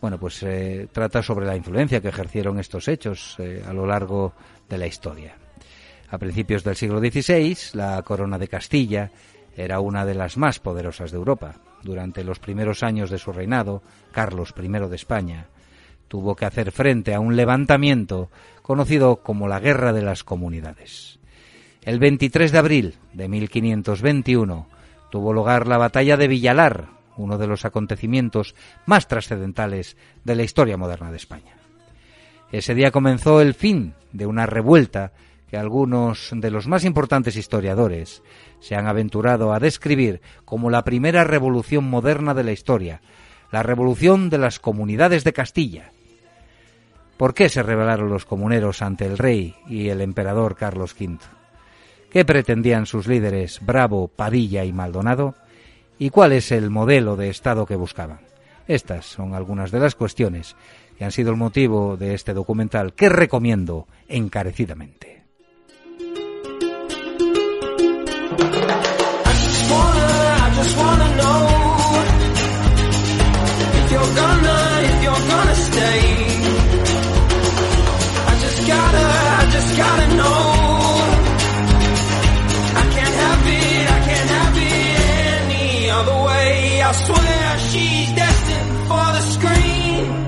Bueno, 0.00 0.18
pues 0.18 0.42
eh, 0.42 0.88
trata 0.92 1.22
sobre 1.22 1.46
la 1.46 1.56
influencia 1.56 2.00
que 2.00 2.08
ejercieron 2.08 2.58
estos 2.58 2.86
hechos 2.86 3.36
eh, 3.38 3.64
a 3.66 3.72
lo 3.72 3.86
largo 3.86 4.34
de 4.68 4.78
la 4.78 4.86
historia. 4.86 5.36
A 6.10 6.18
principios 6.18 6.62
del 6.62 6.76
siglo 6.76 7.00
XVI, 7.00 7.56
la 7.72 8.00
corona 8.02 8.38
de 8.38 8.46
Castilla 8.46 9.10
era 9.56 9.80
una 9.80 10.04
de 10.04 10.14
las 10.14 10.36
más 10.36 10.60
poderosas 10.60 11.10
de 11.10 11.16
Europa. 11.16 11.56
Durante 11.86 12.24
los 12.24 12.40
primeros 12.40 12.82
años 12.82 13.10
de 13.10 13.18
su 13.18 13.30
reinado, 13.30 13.80
Carlos 14.10 14.52
I 14.60 14.66
de 14.66 14.96
España 14.96 15.46
tuvo 16.08 16.34
que 16.34 16.44
hacer 16.44 16.72
frente 16.72 17.14
a 17.14 17.20
un 17.20 17.36
levantamiento 17.36 18.28
conocido 18.60 19.22
como 19.22 19.46
la 19.46 19.60
Guerra 19.60 19.92
de 19.92 20.02
las 20.02 20.24
Comunidades. 20.24 21.20
El 21.82 22.00
23 22.00 22.50
de 22.50 22.58
abril 22.58 22.94
de 23.12 23.28
1521 23.28 24.66
tuvo 25.12 25.32
lugar 25.32 25.68
la 25.68 25.78
batalla 25.78 26.16
de 26.16 26.26
Villalar, 26.26 26.88
uno 27.16 27.38
de 27.38 27.46
los 27.46 27.64
acontecimientos 27.64 28.56
más 28.84 29.06
trascendentales 29.06 29.96
de 30.24 30.34
la 30.34 30.42
historia 30.42 30.76
moderna 30.76 31.12
de 31.12 31.18
España. 31.18 31.54
Ese 32.50 32.74
día 32.74 32.90
comenzó 32.90 33.40
el 33.40 33.54
fin 33.54 33.94
de 34.10 34.26
una 34.26 34.46
revuelta 34.46 35.12
que 35.48 35.56
algunos 35.56 36.30
de 36.32 36.50
los 36.50 36.66
más 36.66 36.84
importantes 36.84 37.36
historiadores 37.36 38.22
se 38.60 38.74
han 38.74 38.86
aventurado 38.86 39.52
a 39.52 39.60
describir 39.60 40.20
como 40.44 40.70
la 40.70 40.82
primera 40.82 41.24
revolución 41.24 41.84
moderna 41.84 42.34
de 42.34 42.44
la 42.44 42.52
historia, 42.52 43.00
la 43.52 43.62
revolución 43.62 44.28
de 44.28 44.38
las 44.38 44.58
comunidades 44.58 45.24
de 45.24 45.32
Castilla. 45.32 45.92
¿Por 47.16 47.32
qué 47.32 47.48
se 47.48 47.62
rebelaron 47.62 48.10
los 48.10 48.26
comuneros 48.26 48.82
ante 48.82 49.06
el 49.06 49.16
rey 49.16 49.54
y 49.68 49.88
el 49.88 50.00
emperador 50.00 50.56
Carlos 50.56 50.94
V? 50.98 51.18
¿Qué 52.10 52.24
pretendían 52.24 52.86
sus 52.86 53.06
líderes 53.06 53.60
Bravo, 53.64 54.08
Padilla 54.08 54.64
y 54.64 54.72
Maldonado? 54.72 55.34
¿Y 55.98 56.10
cuál 56.10 56.32
es 56.32 56.52
el 56.52 56.70
modelo 56.70 57.16
de 57.16 57.30
Estado 57.30 57.66
que 57.66 57.76
buscaban? 57.76 58.20
Estas 58.68 59.06
son 59.06 59.34
algunas 59.34 59.70
de 59.70 59.80
las 59.80 59.94
cuestiones 59.94 60.56
que 60.98 61.04
han 61.04 61.12
sido 61.12 61.30
el 61.30 61.36
motivo 61.36 61.96
de 61.96 62.14
este 62.14 62.34
documental 62.34 62.94
que 62.94 63.08
recomiendo 63.08 63.86
encarecidamente. 64.08 65.25
To 68.38 68.44
I 69.26 70.52
just 70.56 70.74
wanna 70.78 71.08
know 71.20 71.40
If 73.78 73.86
you're 73.92 74.12
gonna, 74.20 74.58
if 74.90 74.98
you're 75.04 75.24
gonna 75.32 75.56
stay 75.68 76.00
I 78.26 78.32
just 78.44 78.60
gotta, 78.66 79.04
I 79.40 79.44
just 79.56 79.70
gotta 79.76 80.06
know 80.16 80.40
I 82.80 82.84
can't 82.94 83.16
have 83.24 83.42
it, 83.60 83.84
I 83.96 84.00
can't 84.08 84.30
have 84.38 84.56
it 84.56 85.00
any 85.32 85.90
other 85.90 86.18
way. 86.28 86.82
I 86.82 86.92
swear 86.92 87.58
she's 87.70 88.10
destined 88.12 88.72
for 88.88 89.06
the 89.16 89.22
screen 89.34 90.26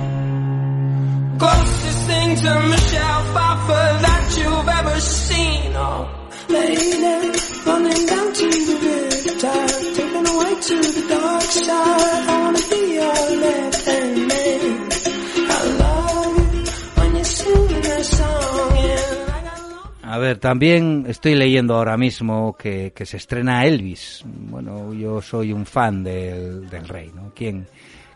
Closest 1.38 2.00
thing 2.08 2.36
to 2.36 2.50
Michelle 2.68 3.24
Pfeiffer 3.32 3.88
that 4.06 4.36
you've 4.38 4.68
ever 4.68 5.00
seen. 5.00 5.72
Oh, 5.76 6.08
lady, 6.48 7.37
running 7.68 8.06
down 8.06 8.32
to 8.32 8.48
the 8.48 8.94
taken 9.98 10.24
away 10.32 10.54
to 10.68 10.76
the 10.96 11.04
dark 11.08 11.42
side. 11.42 12.28
I 12.28 12.36
wanna 12.42 12.62
be 12.72 12.80
your 12.98 13.20
left 13.44 13.86
hand 13.86 14.16
man. 14.30 14.88
I 15.56 15.60
love 15.82 16.54
you 16.54 16.64
when 16.96 17.10
you're 17.16 17.24
singing 17.24 18.04
song. 18.04 18.38
A 20.02 20.16
ver, 20.18 20.38
también 20.38 21.04
estoy 21.06 21.34
leyendo 21.34 21.74
ahora 21.74 21.98
mismo 21.98 22.56
que, 22.56 22.92
que 22.96 23.04
se 23.04 23.18
estrena 23.18 23.66
Elvis. 23.66 24.24
Bueno, 24.24 24.94
yo 24.94 25.20
soy 25.20 25.52
un 25.52 25.66
fan 25.66 26.02
del, 26.02 26.68
del 26.70 26.88
rey, 26.88 27.12
¿no? 27.14 27.32
¿Quién, 27.34 27.66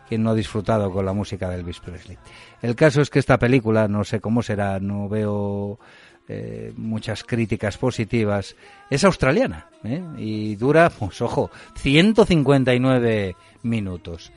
¿Quién 0.09 0.23
no 0.23 0.31
ha 0.31 0.35
disfrutado 0.35 0.91
con 0.91 1.05
la 1.05 1.13
música 1.13 1.49
de 1.49 1.57
Elvis 1.57 1.79
Presley? 1.79 2.17
El 2.63 2.75
caso 2.75 3.01
es 3.01 3.11
que 3.11 3.19
esta 3.19 3.37
película, 3.37 3.87
no 3.87 4.03
sé 4.03 4.19
cómo 4.19 4.41
será, 4.41 4.79
no 4.79 5.07
veo 5.07 5.79
eh, 6.27 6.73
muchas 6.77 7.23
críticas 7.23 7.77
positivas, 7.77 8.55
es 8.89 9.03
australiana 9.03 9.67
¿eh? 9.83 10.01
y 10.17 10.55
dura, 10.55 10.89
pues 10.89 11.21
ojo, 11.21 11.51
159 11.75 13.35
minutos. 13.63 14.31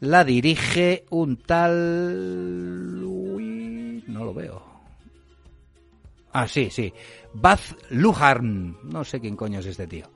La 0.00 0.24
dirige 0.24 1.04
un 1.10 1.36
tal... 1.36 3.02
No 4.08 4.24
lo 4.24 4.34
veo. 4.34 4.62
Ah, 6.32 6.48
sí, 6.48 6.70
sí. 6.70 6.92
Baz 7.34 7.76
Luhrmann. 7.90 8.76
No 8.84 9.04
sé 9.04 9.20
quién 9.20 9.36
coño 9.36 9.60
es 9.60 9.66
este 9.66 9.86
tío. 9.86 10.10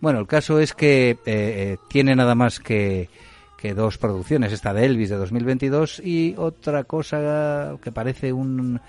Bueno, 0.00 0.18
el 0.18 0.26
caso 0.26 0.58
es 0.58 0.74
que 0.74 1.10
eh, 1.10 1.16
eh, 1.26 1.76
tiene 1.88 2.14
nada 2.14 2.34
más 2.34 2.60
que, 2.60 3.08
que 3.56 3.74
dos 3.74 3.98
producciones. 3.98 4.52
Esta 4.52 4.74
de 4.74 4.84
Elvis 4.84 5.10
de 5.10 5.16
2022 5.16 6.00
y 6.04 6.34
otra 6.36 6.84
cosa 6.84 7.78
que 7.82 7.92
parece 7.92 8.32
un, 8.32 8.80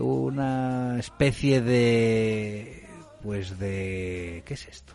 una 0.00 0.98
especie 0.98 1.60
de... 1.60 2.86
Pues 3.22 3.58
de... 3.58 4.42
¿Qué 4.46 4.54
es 4.54 4.68
esto? 4.68 4.92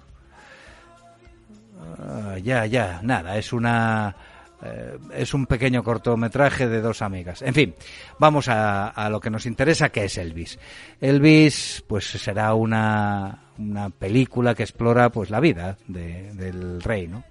Ah, 1.99 2.38
ya, 2.41 2.66
ya, 2.66 2.99
nada, 3.04 3.38
es 3.38 3.51
una... 3.51 4.16
eh, 4.64 4.97
es 5.16 5.34
un 5.34 5.45
pequeño 5.45 5.84
cortometraje 5.84 6.68
de 6.68 6.82
dos 6.82 7.01
amigas. 7.01 7.41
En 7.41 7.54
fin, 7.54 7.76
vamos 8.20 8.47
a, 8.47 8.88
a 8.88 9.10
lo 9.10 9.20
que 9.20 9.30
nos 9.30 9.45
interesa, 9.45 9.89
que 9.89 10.06
es 10.06 10.18
Elvis. 10.18 10.58
Elvis, 11.01 11.84
pues 11.88 12.06
será 12.06 12.54
una, 12.54 13.43
una 13.58 13.89
película 13.89 14.56
que 14.56 14.64
explora 14.64 15.10
pues 15.10 15.30
la 15.30 15.39
vida 15.41 15.78
de- 15.88 16.32
del 16.34 16.82
rey, 16.82 17.08
¿no? 17.08 17.24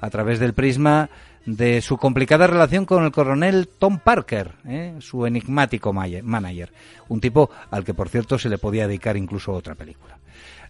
A 0.00 0.10
través 0.10 0.38
del 0.38 0.54
prisma 0.54 1.08
de 1.46 1.80
su 1.80 1.96
complicada 1.96 2.46
relación 2.46 2.84
con 2.84 3.04
el 3.04 3.12
coronel 3.12 3.68
Tom 3.68 3.98
Parker, 3.98 4.52
¿eh? 4.66 4.96
su 4.98 5.26
enigmático 5.26 5.92
manager, 5.92 6.72
un 7.08 7.20
tipo 7.20 7.50
al 7.70 7.84
que 7.84 7.94
por 7.94 8.08
cierto 8.08 8.38
se 8.38 8.48
le 8.48 8.58
podía 8.58 8.86
dedicar 8.86 9.16
incluso 9.16 9.52
otra 9.52 9.74
película. 9.74 10.18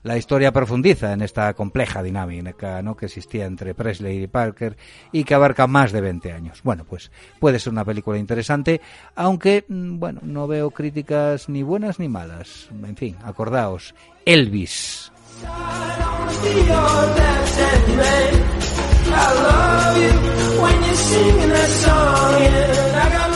La 0.03 0.17
historia 0.17 0.53
profundiza 0.53 1.13
en 1.13 1.23
esta 1.23 1.53
compleja 1.55 2.01
dinámica 2.01 2.81
¿no? 2.81 2.97
que 2.97 3.07
existía 3.07 3.47
entre 3.47 3.75
Presley 3.75 4.23
y 4.23 4.27
Parker 4.29 4.77
y 5.11 5.25
que 5.25 5.35
abarca 5.35 5.67
más 5.67 5.91
de 5.91 6.01
20 6.01 6.33
años. 6.33 6.61
Bueno, 6.63 6.85
pues 6.85 7.11
puede 7.41 7.59
ser 7.59 7.73
una 7.73 7.85
película 7.85 8.17
interesante, 8.17 8.81
aunque, 9.17 9.65
mm, 9.67 9.99
bueno, 9.99 10.21
no 10.23 10.47
veo 10.47 10.71
críticas 10.71 11.49
ni 11.49 11.65
buenas 11.65 11.99
ni 11.99 12.09
malas. 12.09 12.69
En 12.71 12.97
fin, 12.97 13.17
acordaos, 13.25 13.97
Elvis. 14.25 15.11
I 19.13 19.29
love 19.47 19.97
you 20.03 20.63
when 20.63 20.83
you're 20.85 20.95
singing 20.95 21.49
that 21.49 21.71
song. 21.85 22.43
And 22.43 22.97
I 22.97 23.13
got 23.13 23.36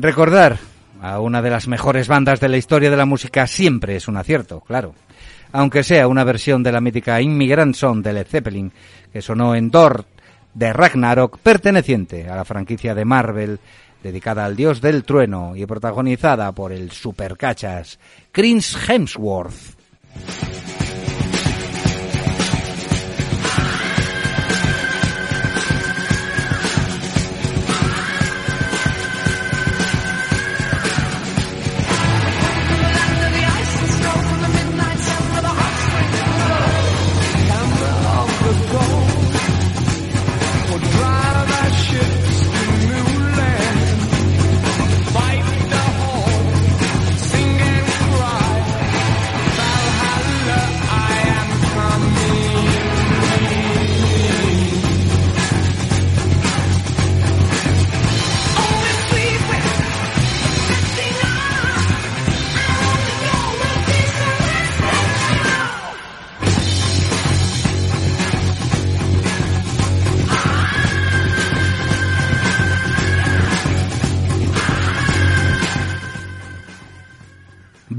Recordar 0.00 0.58
a 1.02 1.20
una 1.20 1.42
de 1.42 1.50
las 1.50 1.68
mejores 1.68 2.08
bandas 2.08 2.40
de 2.40 2.48
la 2.48 2.56
historia 2.56 2.90
de 2.90 2.96
la 2.96 3.04
música 3.04 3.46
siempre 3.46 3.96
es 3.96 4.08
un 4.08 4.16
acierto, 4.16 4.60
claro. 4.60 4.94
Aunque 5.52 5.82
sea 5.82 6.08
una 6.08 6.24
versión 6.24 6.62
de 6.62 6.72
la 6.72 6.80
mítica 6.80 7.20
Immigrant 7.20 7.74
Song 7.74 8.02
de 8.02 8.14
Led 8.14 8.26
Zeppelin, 8.26 8.72
que 9.12 9.20
sonó 9.20 9.54
en 9.54 9.70
Dort 9.70 10.06
de 10.54 10.72
Ragnarok, 10.72 11.38
perteneciente 11.40 12.30
a 12.30 12.36
la 12.36 12.46
franquicia 12.46 12.94
de 12.94 13.04
Marvel, 13.04 13.60
dedicada 14.02 14.46
al 14.46 14.56
dios 14.56 14.80
del 14.80 15.04
trueno 15.04 15.54
y 15.54 15.66
protagonizada 15.66 16.50
por 16.52 16.72
el 16.72 16.92
supercachas 16.92 17.98
Chris 18.32 18.74
Hemsworth. 18.88 19.76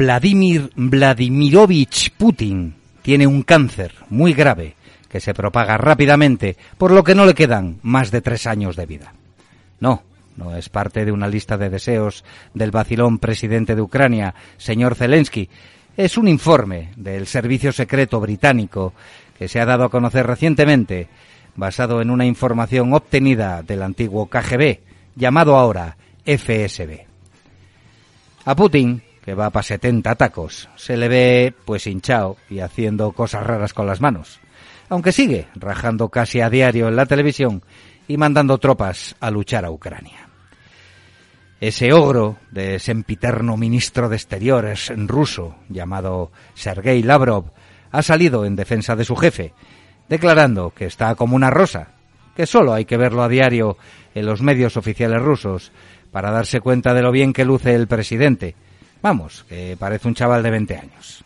Vladimir 0.01 0.71
Vladimirovich 0.75 2.09
Putin 2.17 2.73
tiene 3.03 3.27
un 3.27 3.43
cáncer 3.43 3.93
muy 4.09 4.33
grave 4.33 4.73
que 5.07 5.19
se 5.19 5.35
propaga 5.35 5.77
rápidamente, 5.77 6.57
por 6.79 6.89
lo 6.89 7.03
que 7.03 7.13
no 7.13 7.23
le 7.23 7.35
quedan 7.35 7.77
más 7.83 8.09
de 8.09 8.21
tres 8.21 8.47
años 8.47 8.75
de 8.75 8.87
vida. 8.87 9.13
No, 9.79 10.01
no 10.37 10.55
es 10.55 10.69
parte 10.69 11.05
de 11.05 11.11
una 11.11 11.27
lista 11.27 11.55
de 11.55 11.69
deseos 11.69 12.25
del 12.55 12.71
vacilón 12.71 13.19
presidente 13.19 13.75
de 13.75 13.81
Ucrania, 13.83 14.33
señor 14.57 14.95
Zelensky. 14.95 15.47
Es 15.95 16.17
un 16.17 16.27
informe 16.27 16.93
del 16.95 17.27
Servicio 17.27 17.71
Secreto 17.71 18.19
Británico 18.19 18.95
que 19.37 19.47
se 19.47 19.59
ha 19.59 19.67
dado 19.67 19.83
a 19.83 19.91
conocer 19.91 20.25
recientemente, 20.25 21.09
basado 21.55 22.01
en 22.01 22.09
una 22.09 22.25
información 22.25 22.91
obtenida 22.93 23.61
del 23.61 23.83
antiguo 23.83 24.25
KGB, 24.25 24.79
llamado 25.15 25.57
ahora 25.57 25.95
FSB. 26.25 27.05
A 28.45 28.55
Putin, 28.55 29.03
que 29.23 29.35
va 29.35 29.49
para 29.49 29.63
70 29.63 30.15
tacos, 30.15 30.69
se 30.75 30.97
le 30.97 31.07
ve 31.07 31.53
pues 31.65 31.87
hinchado 31.87 32.37
y 32.49 32.59
haciendo 32.59 33.11
cosas 33.11 33.45
raras 33.45 33.73
con 33.73 33.87
las 33.87 34.01
manos, 34.01 34.39
aunque 34.89 35.11
sigue 35.11 35.47
rajando 35.55 36.09
casi 36.09 36.41
a 36.41 36.49
diario 36.49 36.87
en 36.87 36.95
la 36.95 37.05
televisión 37.05 37.63
y 38.07 38.17
mandando 38.17 38.57
tropas 38.57 39.15
a 39.19 39.29
luchar 39.31 39.65
a 39.65 39.71
Ucrania. 39.71 40.27
Ese 41.61 41.93
ogro 41.93 42.37
de 42.49 42.79
sempiterno 42.79 43.55
ministro 43.55 44.09
de 44.09 44.15
Exteriores 44.15 44.91
ruso 44.95 45.55
llamado 45.69 46.31
Sergei 46.55 47.03
Lavrov 47.03 47.51
ha 47.91 48.01
salido 48.01 48.45
en 48.45 48.55
defensa 48.55 48.95
de 48.95 49.05
su 49.05 49.15
jefe, 49.15 49.53
declarando 50.09 50.71
que 50.71 50.85
está 50.85 51.13
como 51.13 51.35
una 51.35 51.51
rosa, 51.51 51.89
que 52.35 52.47
solo 52.47 52.73
hay 52.73 52.85
que 52.85 52.97
verlo 52.97 53.21
a 53.21 53.29
diario 53.29 53.77
en 54.15 54.25
los 54.25 54.41
medios 54.41 54.75
oficiales 54.75 55.21
rusos 55.21 55.71
para 56.11 56.31
darse 56.31 56.61
cuenta 56.61 56.95
de 56.95 57.03
lo 57.03 57.11
bien 57.11 57.31
que 57.31 57.45
luce 57.45 57.75
el 57.75 57.87
presidente. 57.87 58.55
Vamos, 59.01 59.45
que 59.49 59.75
parece 59.79 60.07
un 60.07 60.15
chaval 60.15 60.43
de 60.43 60.51
20 60.51 60.77
años. 60.77 61.23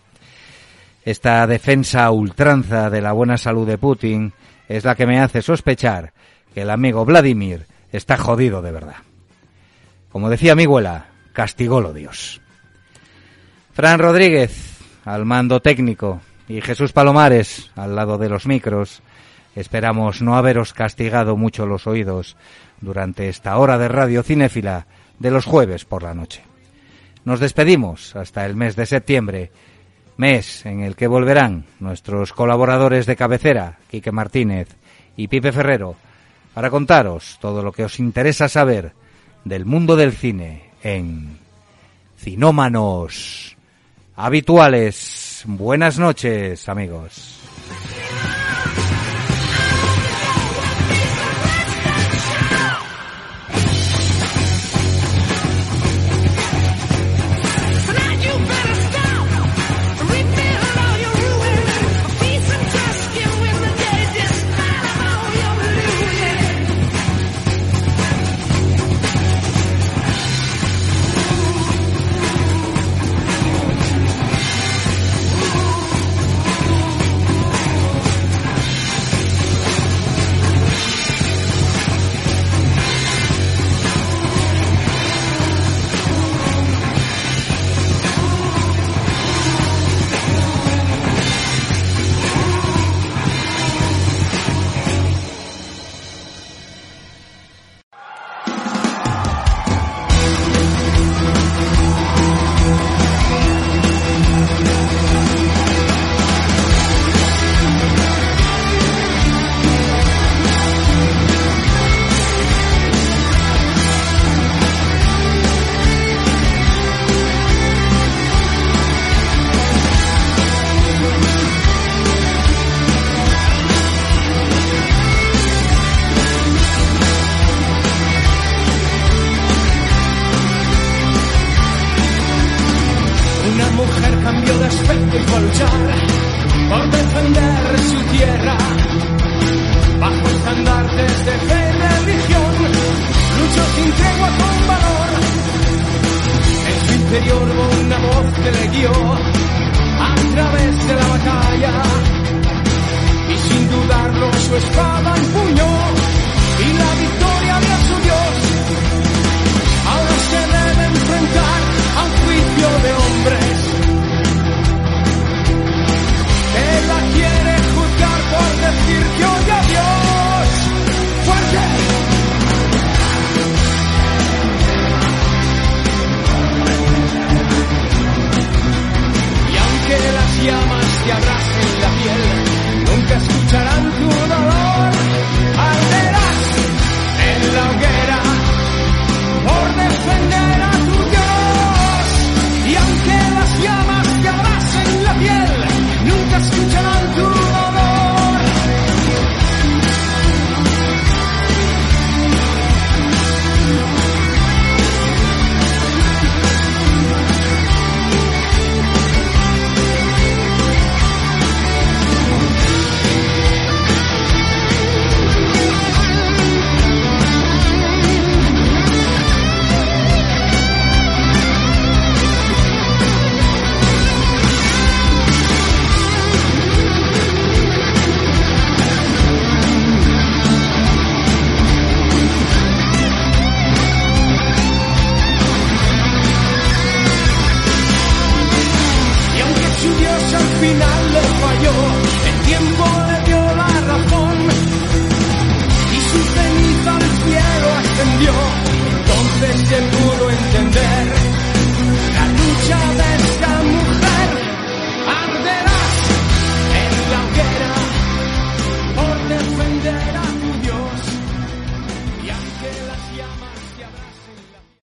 Esta 1.04 1.46
defensa 1.46 2.10
ultranza 2.10 2.90
de 2.90 3.02
la 3.02 3.12
buena 3.12 3.38
salud 3.38 3.68
de 3.68 3.78
Putin 3.78 4.34
es 4.68 4.86
la 4.86 4.96
que 4.96 5.06
me 5.06 5.20
hace 5.20 5.42
sospechar 5.42 6.14
que 6.54 6.62
el 6.62 6.70
amigo 6.70 7.06
Vladimir 7.06 7.68
está 7.92 8.18
jodido 8.18 8.62
de 8.62 8.72
verdad. 8.72 8.96
Como 10.10 10.30
decía 10.30 10.56
mi 10.56 10.64
abuela, 10.64 11.08
castigólo 11.34 11.94
Dios. 11.94 12.42
Fran 13.74 14.00
Rodríguez, 14.00 14.80
al 15.04 15.26
mando 15.26 15.62
técnico, 15.62 16.22
y 16.48 16.62
Jesús 16.62 16.94
Palomares, 16.94 17.72
al 17.76 17.96
lado 17.96 18.18
de 18.18 18.30
los 18.30 18.46
micros, 18.46 19.02
esperamos 19.56 20.22
no 20.22 20.38
haberos 20.38 20.74
castigado 20.74 21.36
mucho 21.36 21.66
los 21.66 21.88
oídos 21.88 22.38
durante 22.82 23.30
esta 23.30 23.58
hora 23.58 23.78
de 23.78 23.90
radio 23.90 24.24
cinéfila 24.24 24.88
de 25.20 25.32
los 25.32 25.46
jueves 25.46 25.86
por 25.86 26.04
la 26.04 26.14
noche. 26.14 26.44
Nos 27.26 27.40
despedimos 27.40 28.16
hasta 28.16 28.46
el 28.46 28.56
mes 28.56 28.76
de 28.76 28.86
septiembre, 28.86 29.52
mes 30.16 30.66
en 30.66 30.82
el 30.82 30.96
que 30.96 31.08
volverán 31.08 31.66
nuestros 31.80 32.32
colaboradores 32.32 33.08
de 33.08 33.16
cabecera, 33.16 33.80
Quique 33.90 34.12
Martínez 34.12 34.70
y 35.18 35.28
Pipe 35.28 35.52
Ferrero, 35.52 35.96
para 36.54 36.70
contaros 36.70 37.38
todo 37.42 37.64
lo 37.64 37.72
que 37.72 37.84
os 37.84 38.00
interesa 38.00 38.48
saber 38.48 38.94
del 39.44 39.66
mundo 39.66 39.96
del 39.96 40.14
cine 40.14 40.70
en 40.84 41.40
Cinómanos 42.18 43.58
Habituales. 44.16 45.44
Buenas 45.48 45.98
noches, 45.98 46.70
amigos. 46.70 47.40